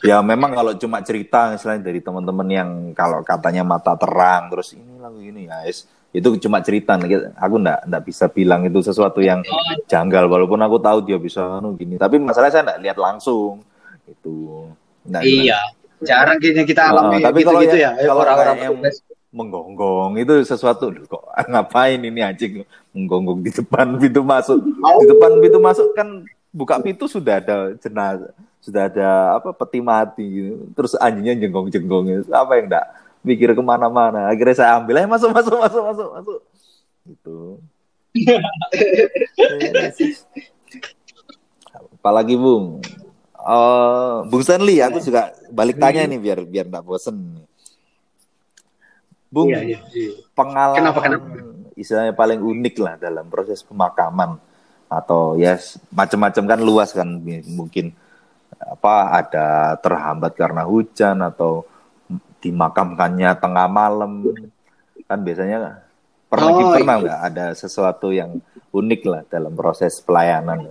ya 0.02 0.18
memang 0.22 0.54
kalau 0.54 0.72
cuma 0.74 0.98
cerita 1.06 1.54
misalnya 1.54 1.86
dari 1.86 2.02
teman-teman 2.02 2.48
yang 2.50 2.70
kalau 2.98 3.22
katanya 3.22 3.62
mata 3.62 3.94
terang 3.94 4.50
terus 4.50 4.74
ini 4.74 4.98
lagu 4.98 5.22
ini 5.22 5.46
ya 5.46 5.62
es 5.66 5.86
itu 6.08 6.40
cuma 6.40 6.64
cerita. 6.64 6.96
Aku 7.36 7.60
ndak 7.60 7.84
ndak 7.84 8.02
bisa 8.08 8.32
bilang 8.32 8.64
itu 8.64 8.80
sesuatu 8.80 9.20
yang 9.20 9.44
janggal 9.84 10.24
walaupun 10.24 10.56
aku 10.64 10.80
tahu 10.80 11.04
dia 11.04 11.20
bisa 11.20 11.60
anu 11.60 11.76
gini. 11.76 12.00
Tapi 12.00 12.16
masalahnya 12.16 12.52
saya 12.52 12.64
ndak 12.64 12.80
lihat 12.80 12.98
langsung 12.98 13.60
itu 14.08 14.66
Nggak- 15.04 15.24
iya 15.24 15.60
jarang 16.00 16.38
kayaknya 16.40 16.64
kita 16.64 16.82
alami 16.94 17.20
Ah, 17.20 17.28
tapi 17.28 17.38
gitu, 17.42 17.48
kalau 17.52 17.60
gitu 17.60 17.76
ya 17.76 17.90
kalau 17.92 18.22
orang-orang 18.24 18.58
yang 18.62 18.74
menggonggong 19.28 20.16
itu 20.16 20.32
sesuatu 20.46 20.88
Duh, 20.88 21.04
kok 21.04 21.24
ngapain 21.52 22.00
ini 22.00 22.20
anjing? 22.24 22.64
Menggonggong 22.96 23.44
di 23.44 23.50
depan 23.52 24.00
pintu 24.00 24.24
masuk. 24.24 24.64
Di 24.64 25.06
depan 25.12 25.36
pintu 25.44 25.58
masuk 25.60 25.92
kan 25.92 26.24
buka 26.50 26.80
pintu 26.80 27.04
sudah 27.06 27.38
ada 27.40 27.56
jenazah 27.76 28.32
sudah 28.58 28.90
ada 28.90 29.08
apa 29.38 29.54
peti 29.54 29.80
mati 29.80 30.26
gitu. 30.26 30.54
terus 30.74 30.92
anjingnya 30.98 31.46
jenggong-jenggong 31.46 32.04
gitu. 32.10 32.32
apa 32.34 32.52
yang 32.58 32.66
enggak 32.68 32.86
mikir 33.22 33.50
ke 33.54 33.62
mana-mana 33.62 34.28
akhirnya 34.30 34.56
saya 34.64 34.70
ambil 34.80 34.98
aja 34.98 35.08
masuk 35.08 35.30
masuk 35.30 35.54
masuk 35.60 35.82
masuk 35.84 36.08
masuk 36.16 36.40
gitu 37.06 37.38
apalagi 41.98 42.34
bung 42.38 42.80
Eh, 43.38 44.16
bung 44.28 44.42
Stanley 44.44 44.82
aku 44.84 45.00
juga 45.00 45.32
balik 45.48 45.80
tanya 45.80 46.04
nih 46.04 46.20
biar 46.20 46.38
biar 46.44 46.66
nggak 46.68 46.84
bosen 46.84 47.16
bung 49.32 49.48
Iya, 49.48 49.78
iya. 49.94 50.10
pengalaman 50.36 50.92
Kenapa, 50.92 51.00
kenapa? 51.00 51.24
istilahnya 51.72 52.12
paling 52.12 52.44
unik 52.44 52.76
lah 52.76 52.94
dalam 53.00 53.24
proses 53.32 53.64
pemakaman 53.64 54.36
atau 54.88 55.36
ya 55.36 55.54
yes, 55.56 55.76
macam-macam 55.92 56.44
kan 56.48 56.60
luas 56.64 56.90
kan 56.96 57.08
mungkin 57.44 57.92
apa 58.58 58.94
ada 59.20 59.46
terhambat 59.78 60.32
karena 60.34 60.64
hujan 60.64 61.20
atau 61.20 61.62
dimakamkannya 62.40 63.30
tengah 63.38 63.68
malam 63.68 64.24
kan 65.04 65.20
biasanya 65.20 65.84
pernah 66.28 66.50
Oh, 66.52 66.72
pernah 66.72 66.94
iya. 66.96 67.02
nggak 67.04 67.20
ada 67.32 67.46
sesuatu 67.52 68.08
yang 68.12 68.40
unik 68.72 69.00
lah 69.04 69.22
dalam 69.28 69.52
proses 69.52 70.00
pelayanan 70.00 70.64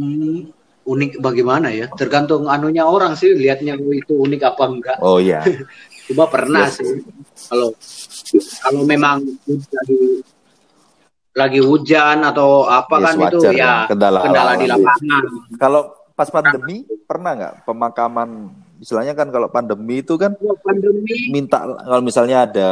Hmm, 0.00 0.48
unik 0.88 1.20
bagaimana 1.20 1.68
ya 1.76 1.84
tergantung 1.92 2.48
anunya 2.48 2.88
orang 2.88 3.12
sih 3.12 3.36
lihatnya 3.36 3.76
itu 3.76 4.16
unik 4.16 4.40
apa 4.54 4.64
enggak 4.64 4.96
Oh 5.04 5.20
iya. 5.20 5.44
coba 6.08 6.24
pernah 6.32 6.64
Yes. 6.64 6.80
sih 6.80 7.04
kalau 7.52 7.68
kalau 8.64 8.82
memang 8.88 9.20
lagi 11.30 11.60
hujan 11.62 12.26
atau 12.26 12.66
apa 12.66 12.98
Yes, 12.98 13.04
kan 13.06 13.14
itu 13.14 13.38
wajar 13.38 13.54
ya 13.54 13.62
ya, 13.62 13.74
kendala 13.86 14.18
kendala 14.26 14.52
di 14.58 14.66
lapangan. 14.66 15.22
Kalau 15.56 15.82
pas 16.18 16.28
pandemi 16.28 16.84
pernah 17.06 17.32
nggak 17.38 17.54
pemakaman 17.64 18.50
istilahnya 18.82 19.14
kan 19.14 19.30
kalau 19.30 19.48
pandemi 19.48 20.02
itu 20.02 20.18
kan 20.18 20.34
pandemi. 20.36 21.30
minta 21.30 21.62
kalau 21.64 22.02
misalnya 22.02 22.44
ada 22.50 22.68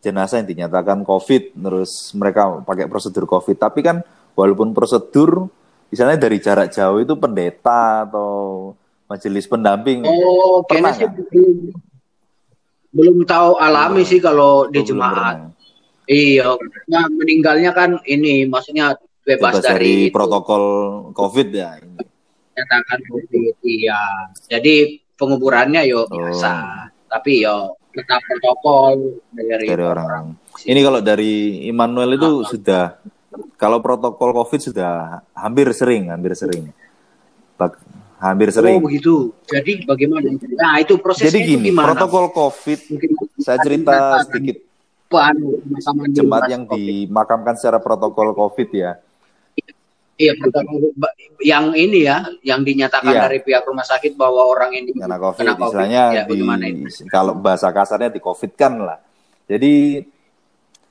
jenazah 0.00 0.40
yang 0.40 0.48
dinyatakan 0.48 1.04
COVID 1.04 1.58
terus 1.58 2.14
mereka 2.14 2.62
pakai 2.62 2.86
prosedur 2.86 3.26
COVID. 3.26 3.56
Tapi 3.58 3.80
kan 3.82 4.00
walaupun 4.38 4.70
prosedur 4.70 5.50
misalnya 5.90 6.16
dari 6.22 6.38
jarak 6.38 6.70
jauh 6.70 7.02
itu 7.02 7.18
pendeta 7.18 8.06
atau 8.06 8.72
majelis 9.10 9.50
pendamping 9.50 10.06
oh 10.06 10.62
Pernah 10.62 10.94
sih 10.94 11.10
belum 11.10 11.74
belum 12.90 13.16
tahu 13.26 13.58
alami 13.58 14.02
sih 14.06 14.22
kalau 14.22 14.70
di 14.70 14.78
Oh, 14.78 14.82
belum 14.82 14.86
jemaat. 14.86 15.36
Iya 16.10 16.58
nah 16.90 17.06
meninggalnya 17.06 17.70
kan 17.70 18.02
ini 18.02 18.42
maksudnya 18.50 18.98
bebas, 19.22 19.62
bebas 19.62 19.62
dari, 19.62 20.10
itu. 20.10 20.14
protokol 20.14 20.64
COVID 21.14 21.48
ya 21.54 21.78
nyatakan 22.58 22.98
COVID 23.06 23.54
iya 23.62 24.26
jadi 24.50 24.98
penguburannya 25.14 25.86
yo 25.86 26.02
Oh. 26.10 26.18
biasa 26.18 26.52
tapi 27.06 27.46
yo 27.46 27.78
tetap 27.90 28.22
protokol 28.22 29.18
dari, 29.34 29.66
dari 29.66 29.82
orang. 29.82 30.38
Ini 30.62 30.78
kalau 30.78 31.02
dari 31.02 31.66
Immanuel 31.66 32.14
itu 32.14 32.46
sudah 32.46 33.02
kalau 33.58 33.82
protokol 33.82 34.30
COVID 34.30 34.60
sudah 34.70 35.18
hampir 35.34 35.66
sering, 35.74 36.06
hampir 36.06 36.38
sering. 36.38 36.70
Bak- 37.58 37.82
hampir 38.20 38.52
oh 38.52 38.54
sering. 38.60 38.76
begitu 38.84 39.32
jadi 39.48 39.80
bagaimana 39.88 40.28
nah 40.60 40.76
itu 40.76 41.00
prosesnya 41.00 41.32
Jadi 41.32 41.38
itu 41.40 41.50
gini, 41.56 41.66
gimana 41.72 41.96
protokol 41.96 42.28
COVID 42.36 42.78
Mungkin 42.92 43.10
saya 43.40 43.58
cerita 43.64 43.96
sedikit 44.28 44.56
pemakaman 45.10 46.06
di 46.14 46.16
jemaat 46.22 46.46
yang 46.46 46.62
COVID. 46.70 46.78
dimakamkan 46.78 47.54
secara 47.58 47.82
protokol 47.82 48.30
COVID 48.32 48.70
ya. 48.70 48.92
iya 50.20 50.36
protokol 50.36 50.92
yang 51.40 51.72
ini 51.72 52.04
ya 52.04 52.28
yang 52.44 52.60
dinyatakan 52.60 53.08
Iya. 53.08 53.24
dari 53.24 53.38
pihak 53.40 53.64
rumah 53.64 53.82
sakit 53.82 54.14
bahwa 54.20 54.44
orang 54.44 54.76
ini 54.76 54.92
Karena 54.92 55.16
COVID, 55.16 55.40
kena 55.40 55.54
COVID. 55.56 55.64
istilahnya 55.66 56.02
ya, 56.12 56.22
di, 56.28 56.34
itu 56.36 56.44
kalau 57.08 57.32
bahasa 57.34 57.72
kasarnya 57.72 58.12
di 58.12 58.20
COVID 58.20 58.52
kan 58.54 58.72
lah. 58.78 58.98
Jadi 59.48 60.04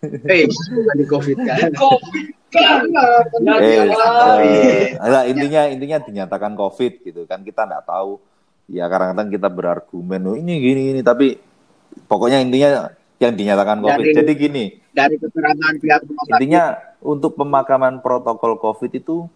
eh 0.01 0.43
di 0.99 1.05
COVID 1.05 1.37
kan 1.45 1.69
Covid 1.77 2.27
kan. 2.49 2.81
eh, 2.89 3.21
Nanti 3.45 3.73
eh, 3.77 4.97
nah, 4.97 5.23
intinya 5.29 5.61
intinya 5.69 5.97
dinyatakan 6.01 6.57
COVID 6.57 6.93
gitu 7.05 7.21
kan 7.29 7.45
kita 7.45 7.69
nggak 7.69 7.85
tahu 7.85 8.17
ya 8.65 8.89
kadang-kadang 8.89 9.29
kita 9.29 9.47
berargumen 9.53 10.21
oh, 10.25 10.33
ini 10.33 10.57
gini 10.57 10.81
gini 10.93 11.01
tapi 11.05 11.37
pokoknya 12.09 12.41
intinya 12.41 12.89
yang 13.19 13.35
dinyatakan 13.35 13.77
COVID. 13.79 13.99
Dari- 14.01 14.15
Jadi 14.15 14.31
gini, 14.33 14.63
dari 14.89 15.15
keterangan 15.15 15.73
pihak 15.75 16.01
rumah 16.03 16.23
sakit 16.23 16.33
intinya 16.33 16.63
untuk 16.99 17.35
pemakaman 17.35 17.99
protokol 17.99 18.55
COVID 18.57 18.91
itu 18.93 19.27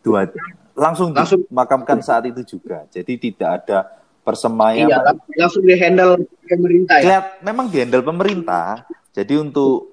dua 0.00 0.28
langsung 0.72 1.12
Langsung. 1.12 1.44
dimakamkan 1.44 2.00
saat 2.00 2.24
itu 2.24 2.44
juga. 2.46 2.84
Jadi 2.88 3.16
tidak 3.18 3.64
ada 3.64 3.78
persemaian. 4.20 4.86
iya 4.86 5.00
lang- 5.00 5.20
langsung 5.34 5.64
di 5.64 5.74
handle 5.74 6.20
pemerintah 6.44 6.96
ya 7.00 7.04
Lihat, 7.04 7.24
memang 7.42 7.66
dihandle 7.68 8.04
pemerintah. 8.04 8.84
Jadi 9.10 9.34
untuk 9.36 9.90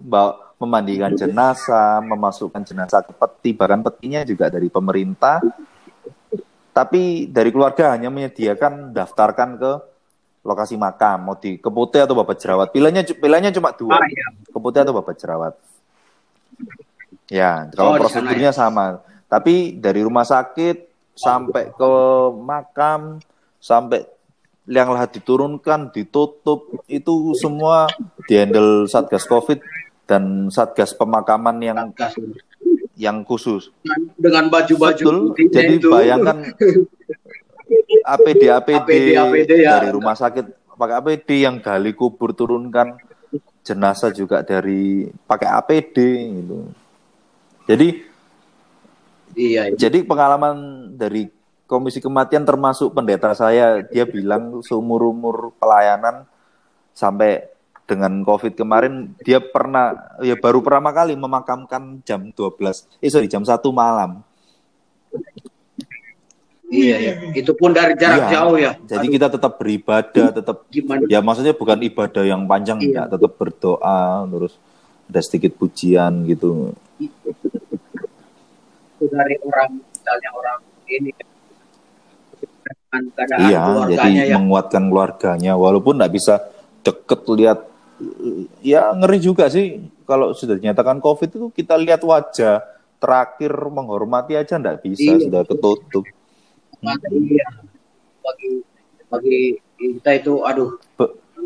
memandikan 0.57 1.11
jenazah, 1.11 2.03
memasukkan 2.03 2.61
jenazah 2.61 3.01
ke 3.01 3.11
peti, 3.11 3.49
bahkan 3.51 3.81
petinya 3.81 4.21
juga 4.21 4.47
dari 4.47 4.69
pemerintah. 4.69 5.41
Tapi 6.69 7.25
dari 7.25 7.49
keluarga 7.49 7.97
hanya 7.97 8.13
menyediakan 8.13 8.93
daftarkan 8.93 9.49
ke 9.57 9.71
lokasi 10.47 10.79
makam, 10.79 11.19
mau 11.21 11.35
di 11.35 11.59
Keputih 11.59 12.07
atau 12.07 12.15
Babat 12.15 12.39
Jerawat. 12.39 12.71
Pilihannya 12.71 13.03
pilihannya 13.11 13.51
cuma 13.51 13.75
dua, 13.75 13.99
Ah, 13.99 14.07
iya. 14.07 14.31
Keputih 14.47 14.79
atau 14.81 14.95
Babat 14.95 15.19
Jerawat. 15.19 15.53
Ya, 17.27 17.67
kalau 17.75 17.91
Oh, 17.91 17.93
di 17.93 18.07
sana 18.07 18.23
prosedurnya 18.23 18.51
sama. 18.51 19.03
Tapi 19.27 19.75
dari 19.75 19.99
rumah 19.99 20.23
sakit 20.23 20.87
sampai 21.11 21.67
ke 21.69 21.91
makam, 22.39 23.19
sampai 23.59 24.07
yang 24.63 24.87
lahat 24.89 25.11
diturunkan, 25.13 25.91
ditutup, 25.91 26.71
itu 26.87 27.35
semua 27.35 27.91
dihandle 28.23 28.87
Satgas 28.87 29.23
Covid 29.23 29.59
dan 30.03 30.47
Satgas 30.47 30.95
pemakaman 30.95 31.59
yang 31.59 31.75
Satgas. 31.91 32.15
yang 32.95 33.21
khusus. 33.21 33.69
dengan 34.15 34.47
baju-baju 34.47 35.35
Betul. 35.35 35.51
Jadi 35.51 35.73
itu. 35.77 35.91
bayangkan 35.91 36.37
APD 38.07 38.43
APD, 38.47 38.91
ya. 39.13 39.79
dari 39.79 39.89
rumah 39.91 40.15
sakit 40.15 40.75
pakai 40.77 40.95
APD 41.01 41.29
yang 41.43 41.59
gali 41.59 41.91
kubur 41.91 42.31
turunkan 42.31 42.95
jenazah 43.65 44.15
juga 44.15 44.45
dari 44.45 45.11
pakai 45.27 45.47
APD 45.51 45.97
gitu. 46.39 46.57
Jadi 47.67 47.87
iya, 49.35 49.67
iya. 49.67 49.75
jadi 49.75 50.07
pengalaman 50.07 50.87
dari 50.95 51.27
komisi 51.67 51.99
kematian 51.99 52.47
termasuk 52.47 52.95
pendeta 52.95 53.35
saya 53.35 53.83
dia 53.83 54.07
bilang 54.07 54.63
seumur 54.63 55.11
umur 55.11 55.51
pelayanan 55.59 56.23
sampai 56.95 57.43
dengan 57.87 58.23
COVID 58.23 58.55
kemarin 58.55 59.15
dia 59.23 59.39
pernah 59.39 60.15
ya 60.23 60.39
baru 60.39 60.63
pertama 60.63 60.91
kali 60.95 61.15
memakamkan 61.15 62.03
jam 62.03 62.31
12 62.31 62.87
eh 63.03 63.11
sorry 63.11 63.27
jam 63.31 63.43
1 63.43 63.51
malam 63.71 64.23
iya, 66.67 66.95
iya. 66.99 67.13
Itu 67.31 67.51
pun 67.53 67.71
dari 67.71 67.95
jarak 67.95 68.27
Iya. 68.27 68.31
jauh 68.33 68.55
ya. 68.55 68.71
Jadi 68.77 69.05
Aduh, 69.07 69.13
kita 69.15 69.27
tetap 69.31 69.53
beribadah, 69.55 70.27
tetap 70.31 70.57
gimana? 70.67 71.03
ya 71.07 71.19
maksudnya 71.19 71.53
bukan 71.53 71.79
ibadah 71.81 72.23
yang 72.23 72.43
panjang, 72.43 72.77
Iya. 72.79 72.85
enggak, 72.85 73.05
tetap 73.15 73.31
berdoa, 73.35 74.01
terus 74.27 74.53
ada 75.07 75.19
sedikit 75.23 75.55
pujian 75.55 76.27
gitu. 76.27 76.75
Itu 78.97 79.05
dari 79.07 79.35
orang 79.39 79.69
misalnya 79.79 80.29
orang 80.33 80.59
ini 80.87 81.11
keadaan 83.15 83.39
Iya, 83.47 83.63
jadi 83.93 84.09
ya. 84.31 84.37
menguatkan 84.39 84.83
keluarganya, 84.87 85.53
walaupun 85.55 85.99
nggak 85.99 86.13
bisa 86.13 86.39
deket 86.81 87.19
lihat, 87.29 87.59
ya 88.59 88.91
ngeri 88.95 89.19
juga 89.19 89.47
sih 89.47 89.79
kalau 90.03 90.31
sudah 90.31 90.55
dinyatakan 90.55 90.99
COVID 90.99 91.29
itu 91.29 91.47
kita 91.51 91.75
lihat 91.75 91.99
wajah 92.01 92.63
terakhir 92.97 93.53
menghormati 93.69 94.33
aja 94.33 94.57
nggak 94.57 94.81
bisa, 94.81 95.15
Iya. 95.15 95.23
sudah 95.29 95.41
ketutup. 95.45 96.03
Iya. 96.95 97.47
Bagi 98.23 98.51
bagi 99.07 99.39
kita 99.79 100.11
itu 100.19 100.33
aduh 100.43 100.75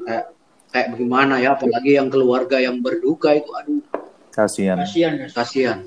kayak 0.06 0.34
kayak 0.72 0.88
bagaimana 0.98 1.38
ya 1.38 1.54
apalagi 1.54 2.00
yang 2.00 2.10
keluarga 2.10 2.58
yang 2.58 2.82
berduka 2.82 3.38
itu 3.38 3.52
aduh 3.54 3.82
Kasihan. 4.32 4.80
Kasihan. 4.80 5.14
kasihan. 5.28 5.80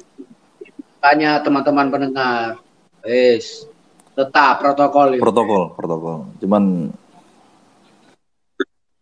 Tanya 1.00 1.40
teman-teman 1.40 1.88
pendengar, 1.88 2.60
wes 3.00 3.64
tetap 4.12 4.60
protokol 4.60 5.16
ya. 5.16 5.20
Protokol, 5.20 5.62
protokol. 5.72 6.16
Cuman 6.40 6.92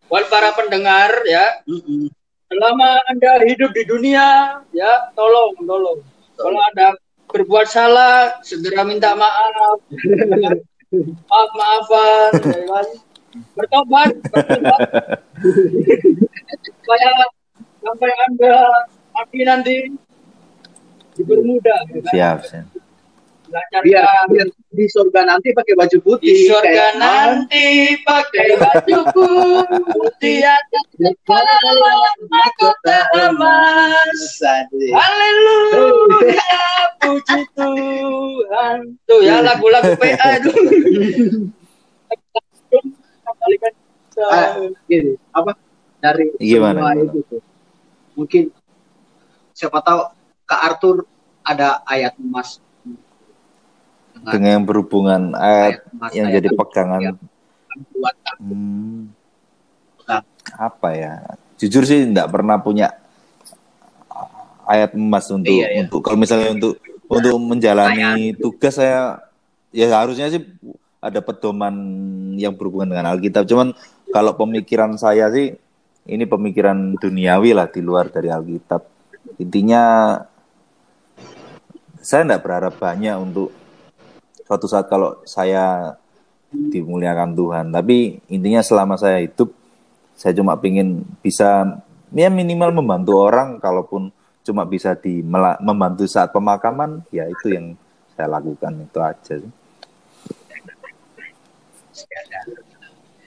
Buat 0.06 0.28
para 0.28 0.52
pendengar 0.52 1.24
ya, 1.24 1.64
selama 2.52 3.00
Anda 3.08 3.48
hidup 3.48 3.72
di 3.72 3.88
dunia, 3.88 4.60
ya 4.68 5.08
tolong, 5.16 5.56
tolong. 5.64 6.04
Kalau 6.36 6.60
Anda 6.68 6.92
berbuat 7.32 7.66
salah, 7.66 8.38
segera 8.44 8.84
minta 8.84 9.16
maaf. 9.16 9.80
maaf 11.30 11.50
maafan, 11.56 12.32
kan? 12.68 12.86
Bertobat, 13.56 14.12
bertobat. 14.28 14.80
Supaya 16.60 17.10
sampai 17.80 18.12
Anda 18.28 18.54
mati 19.16 19.40
nanti 19.48 19.76
dipermudah, 21.16 21.80
kan? 21.88 22.04
siap, 22.12 22.38
siap. 22.44 22.66
Biar, 23.84 24.08
biar 24.32 24.48
di 24.72 24.88
surga 24.88 25.28
nanti 25.28 25.52
pakai 25.52 25.76
baju 25.76 25.98
putih. 26.00 26.24
Di 26.24 26.48
surga 26.48 26.96
nanti 26.96 27.92
pakai 28.00 28.56
baju 28.56 28.98
putih 29.92 30.40
atas 30.40 30.86
kepala 30.96 31.56
mahkota 32.32 32.98
emas. 33.28 34.40
Haleluya, 34.72 35.61
lagu-lagu 39.52 39.90
PA 40.00 40.26
itu. 40.40 40.50
Kembalikan. 43.22 43.72
Ah, 44.28 44.60
gini, 44.84 45.16
apa 45.32 45.56
dari 46.04 46.28
Gimana, 46.36 46.92
itu 47.00 47.24
tuh. 47.32 47.40
Mungkin 48.12 48.52
siapa 49.56 49.80
tahu 49.80 50.00
Kak 50.44 50.60
Arthur 50.60 51.08
ada 51.40 51.80
ayat 51.88 52.12
emas 52.20 52.60
dengan 54.12 54.30
Dengan 54.36 54.50
yang 54.60 54.64
berhubungan 54.68 55.22
ayat 55.32 55.80
emas 55.88 56.10
yang 56.12 56.28
ayat 56.28 56.36
jadi 56.36 56.48
pegangan 56.52 57.00
yang 57.00 57.16
buat 57.96 58.16
Hmm, 58.36 59.08
apa 60.60 60.88
ya? 60.92 61.24
Jujur 61.56 61.88
sih 61.88 62.04
tidak 62.04 62.28
pernah 62.28 62.60
punya 62.60 62.92
ayat 64.68 64.92
emas 64.92 65.24
untuk 65.32 65.56
Iya, 65.56 65.66
iya. 65.72 65.80
untuk 65.88 66.04
kalau 66.04 66.18
misalnya 66.20 66.52
untuk 66.52 66.76
untuk 67.08 67.36
menjalani 67.40 68.36
tugas 68.36 68.76
saya 68.76 69.20
ya 69.72 69.88
harusnya 69.90 70.28
sih 70.28 70.44
ada 71.02 71.18
pedoman 71.18 71.74
yang 72.38 72.54
berhubungan 72.54 72.94
dengan 72.94 73.10
Alkitab. 73.10 73.48
Cuman 73.48 73.74
kalau 74.12 74.36
pemikiran 74.38 74.94
saya 75.00 75.32
sih 75.34 75.50
ini 76.06 76.24
pemikiran 76.28 76.94
duniawi 77.00 77.56
lah 77.56 77.66
di 77.66 77.80
luar 77.82 78.12
dari 78.12 78.30
Alkitab. 78.30 78.86
Intinya 79.42 80.14
saya 81.98 82.22
tidak 82.26 82.42
berharap 82.46 82.74
banyak 82.78 83.16
untuk 83.18 83.50
suatu 84.46 84.66
saat 84.66 84.86
kalau 84.86 85.22
saya 85.26 85.96
dimuliakan 86.52 87.32
Tuhan. 87.32 87.66
Tapi 87.72 88.20
intinya 88.28 88.60
selama 88.60 89.00
saya 89.00 89.22
hidup, 89.22 89.54
saya 90.12 90.36
cuma 90.36 90.58
ingin 90.60 91.06
bisa 91.24 91.80
ya 92.12 92.28
minimal 92.28 92.74
membantu 92.76 93.22
orang, 93.22 93.56
kalaupun 93.62 94.12
cuma 94.42 94.66
bisa 94.66 94.98
di 94.98 95.22
membantu 95.62 96.04
saat 96.04 96.34
pemakaman, 96.34 97.06
ya 97.14 97.24
itu 97.30 97.54
yang 97.54 97.78
saya 98.12 98.28
lakukan 98.28 98.74
itu 98.82 98.98
aja 99.00 99.34
sih. 99.40 99.52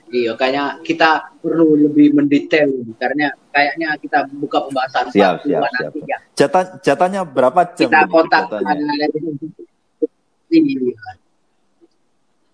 Iya, 0.06 0.38
kayaknya 0.38 0.78
kita 0.86 1.34
perlu 1.42 1.74
lebih 1.74 2.14
mendetail 2.14 2.70
karena 2.94 3.34
kayaknya 3.50 3.98
kita 3.98 4.30
buka 4.38 4.62
pembahasan 4.70 5.10
siap, 5.10 5.42
siap, 5.42 5.66
siap. 5.66 5.66
nanti 5.66 5.98
ya. 6.06 6.18
Jatah, 6.38 6.78
jatahnya 6.78 7.26
berapa 7.26 7.74
jam? 7.74 7.90
Kita 7.90 8.06
kontak 8.06 8.46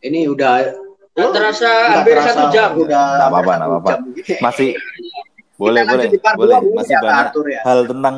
ini 0.02 0.20
udah 0.26 0.52
oh, 1.20 1.30
terasa 1.30 2.00
hampir 2.00 2.16
satu 2.24 2.48
jam. 2.48 2.72
Udah 2.72 3.28
apa-apa, 3.28 3.52
apa-apa. 3.60 3.90
Masih 4.40 4.72
boleh 5.60 5.84
boleh 5.84 6.08
boleh 6.34 6.56
masih 6.74 6.96
ya, 6.96 7.00
banyak 7.04 7.26
ya. 7.52 7.60
hal 7.62 7.80
tentang 7.86 8.16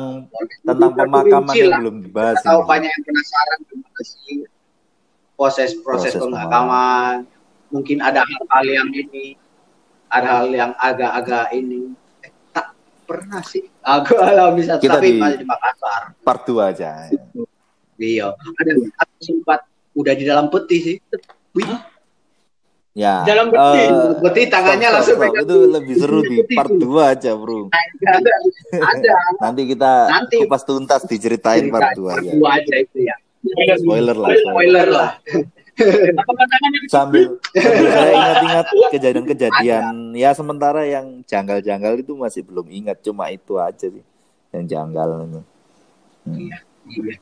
tentang 0.63 0.91
pemakaman 0.95 1.53
yang 1.53 1.77
belum 1.83 1.95
dibahas. 2.07 2.39
Tahu 2.39 2.63
banyak 2.63 2.87
yang 2.89 3.03
penasaran 3.03 3.59
proses 3.91 4.09
proses, 5.35 5.69
proses 5.83 6.11
pemakaman 6.15 7.27
mungkin 7.73 7.97
ada 8.01 8.21
hal-hal 8.21 8.65
yang 8.65 8.89
ini 8.93 9.37
ada 10.09 10.41
hal 10.41 10.49
yang 10.53 10.71
agak-agak 10.77 11.51
ini 11.55 11.93
eh, 12.21 12.31
tak 12.53 12.73
pernah 13.09 13.41
sih 13.41 13.65
aku 13.81 14.17
alami 14.21 14.61
satu 14.65 14.81
Kita 14.85 14.97
tapi 15.01 15.17
di 15.17 15.21
masih 15.21 15.39
di 15.41 15.47
Makassar 15.47 16.01
part 16.21 16.41
2 16.45 16.71
aja 16.71 16.89
iya 17.97 18.31
ada 18.31 18.71
aku 19.01 19.15
sempat 19.21 19.59
udah 19.95 20.13
di 20.13 20.23
dalam 20.27 20.51
peti 20.51 20.77
sih 20.81 20.97
Wih. 21.55 21.71
Ya. 22.95 23.23
Dalam 23.27 23.47
peti, 23.47 23.83
uh, 23.91 24.19
peti 24.23 24.41
tangannya 24.51 24.87
stop, 24.87 24.95
langsung 24.99 25.19
stop, 25.23 25.35
Itu 25.39 25.57
lebih 25.71 25.95
seru 25.99 26.19
di 26.19 26.37
part 26.51 26.71
2 26.71 27.11
aja, 27.15 27.31
Bro. 27.31 27.71
Ada. 27.71 28.33
ada. 28.75 29.15
Nanti 29.39 29.61
kita 29.71 29.91
nanti 30.11 30.35
kupas 30.43 30.67
tuntas 30.67 31.03
diceritain 31.07 31.71
part 31.71 31.95
2 31.95 32.27
ya. 32.27 32.31
Part 32.35 32.43
2 32.43 32.55
aja 32.59 32.75
itu 32.75 32.97
ya. 33.07 33.15
Spoiler 33.79 34.15
lah. 34.19 34.35
Spoiler 34.35 34.87
lah 34.91 35.09
sambil, 36.87 37.35
sambil 37.51 37.87
saya 37.91 38.11
ingat-ingat 38.15 38.65
kejadian-kejadian 38.95 40.15
ya 40.15 40.31
sementara 40.31 40.87
yang 40.87 41.19
janggal-janggal 41.27 41.99
itu 41.99 42.15
masih 42.15 42.41
belum 42.47 42.71
ingat 42.71 43.03
cuma 43.03 43.27
itu 43.27 43.59
aja 43.59 43.91
sih 43.91 44.05
yang 44.55 44.65
janggal 44.65 45.27
itu. 45.27 45.41
Hmm. 46.25 46.37
Iya, 46.39 46.57
iya. 46.89 47.15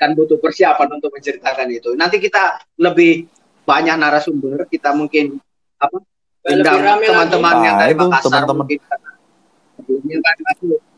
Kan 0.00 0.16
butuh 0.16 0.40
persiapan 0.40 0.96
untuk 0.96 1.12
menceritakan 1.12 1.68
itu. 1.68 1.92
Nanti 1.92 2.16
kita 2.16 2.64
lebih 2.80 3.28
banyak 3.68 3.96
narasumber, 4.00 4.64
kita 4.66 4.96
mungkin 4.96 5.36
apa? 5.76 6.00
Undang 6.40 7.04
teman-teman 7.04 7.54
yang 7.60 7.76
dari 7.76 7.92
nah, 7.92 8.08
Makassar 8.08 8.48
teman-teman. 8.48 8.64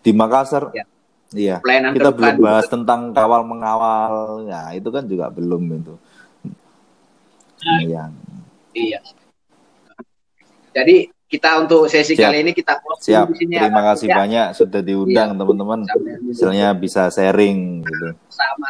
Di 0.07 0.11
Makassar. 0.15 0.71
Ya. 0.71 0.85
Iya. 1.35 1.57
Pelayanan 1.65 1.93
kita 1.99 2.11
belum 2.15 2.37
bahas 2.39 2.67
tentang 2.71 3.11
kawal 3.11 3.43
mengawal. 3.43 4.47
Ya, 4.47 4.71
itu 4.71 4.87
kan 4.95 5.03
juga 5.11 5.35
belum 5.35 5.83
itu. 5.83 5.95
Iya. 7.63 8.05
Iya. 8.73 9.01
Jadi 10.73 10.97
kita 11.33 11.65
untuk 11.65 11.89
sesi 11.89 12.13
Siap. 12.13 12.29
kali 12.29 12.45
ini 12.45 12.53
kita 12.53 12.77
Siap. 13.01 13.33
Di 13.33 13.45
sini 13.45 13.57
Terima 13.57 13.83
kasih 13.93 14.09
ya. 14.13 14.17
banyak 14.21 14.47
sudah 14.53 14.81
diundang 14.85 15.33
iya. 15.33 15.39
teman-teman. 15.39 15.81
Misalnya 16.25 16.69
bisa 16.77 17.09
sharing 17.09 17.81
gitu. 17.85 18.09
Sama. 18.29 18.69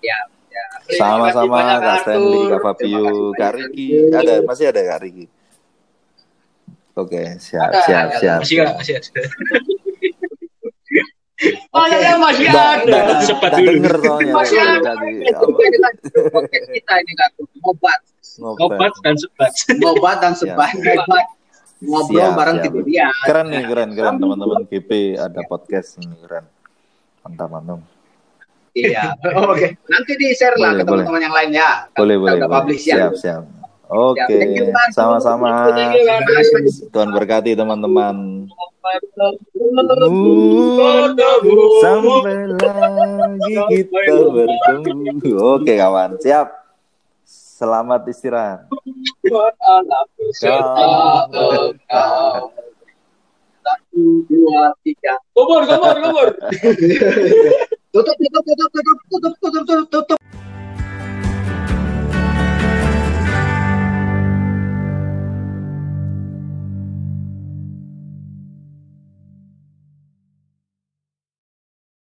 Ya. 0.00 0.18
ya. 0.48 0.64
Sama-sama 0.96 1.80
Kak 1.80 1.96
Stanley, 2.04 2.42
Kak 2.48 2.60
Fabio, 2.64 3.06
Kak 3.36 3.52
Riki. 3.60 4.08
Ada 4.08 4.40
masih 4.44 4.72
ada 4.72 4.80
Kak 4.80 5.00
Riki. 5.04 5.26
Oke, 6.98 7.38
siap, 7.40 7.70
ada, 7.70 7.80
siap, 7.86 8.06
ada. 8.12 8.18
siap. 8.18 8.38
Masih, 8.44 8.56
masih 8.76 8.94
ada. 11.74 11.76
Oh 11.76 11.86
ya 11.88 12.12
masih 12.20 12.46
ada. 12.52 13.20
Sempat 13.24 13.50
dulu. 13.56 13.68
Denger 13.72 13.94
soalnya. 14.00 14.32
Masih 14.36 14.58
ada. 14.60 14.92
Kita 16.50 16.94
ini 17.00 17.12
kan 17.16 17.30
obat. 17.64 18.00
Obat 18.40 18.92
dan 19.04 19.14
sebat. 19.16 19.52
Obat 19.84 20.16
dan 20.20 20.32
sebat. 20.36 20.72
Ngobrol 21.80 22.28
siap, 22.28 22.36
bareng 22.36 22.56
tidur 22.60 22.84
dia. 22.84 23.08
Keren 23.24 23.48
nih, 23.48 23.64
keren, 23.64 23.88
keren 23.96 24.20
teman-teman 24.20 24.68
GP 24.68 25.16
ada 25.16 25.40
podcast 25.48 25.96
nih 25.96 26.12
keren. 26.20 26.44
Mantap, 27.24 27.48
mantap. 27.48 27.80
Iya. 28.76 29.16
Oke. 29.48 29.80
Nanti 29.88 30.12
di 30.20 30.28
share 30.36 30.60
lah 30.60 30.76
ke 30.76 30.84
teman-teman 30.84 31.24
yang 31.24 31.32
lainnya. 31.32 31.88
Boleh, 31.96 32.20
boleh. 32.20 32.44
Publish 32.44 32.84
ya. 32.84 33.08
Siap, 33.08 33.14
siap. 33.16 33.42
Oke, 33.90 34.22
okay. 34.22 34.70
sama-sama. 34.94 35.66
Tuhan 36.94 37.10
berkati 37.10 37.58
teman-teman. 37.58 38.46
Sampai 41.82 42.54
lagi 42.54 43.54
kita 43.66 44.14
bertemu. 44.30 45.34
Oke 45.42 45.74
kawan, 45.74 46.22
siap. 46.22 46.54
Selamat 47.26 48.06
istirahat. 48.06 48.70
Satu, 53.60 54.22
dua, 54.30 54.70
tiga. 54.86 55.18
Kubur, 55.34 55.66
kubur, 55.66 55.96
kubur. 55.98 56.28
tutup, 57.90 58.16
tutup, 58.16 58.42
tutup, 58.46 58.70
tutup, 58.70 58.96
tutup, 59.10 59.34
tutup, 59.34 59.62
tutup, 59.66 59.86
tutup. 59.90 60.18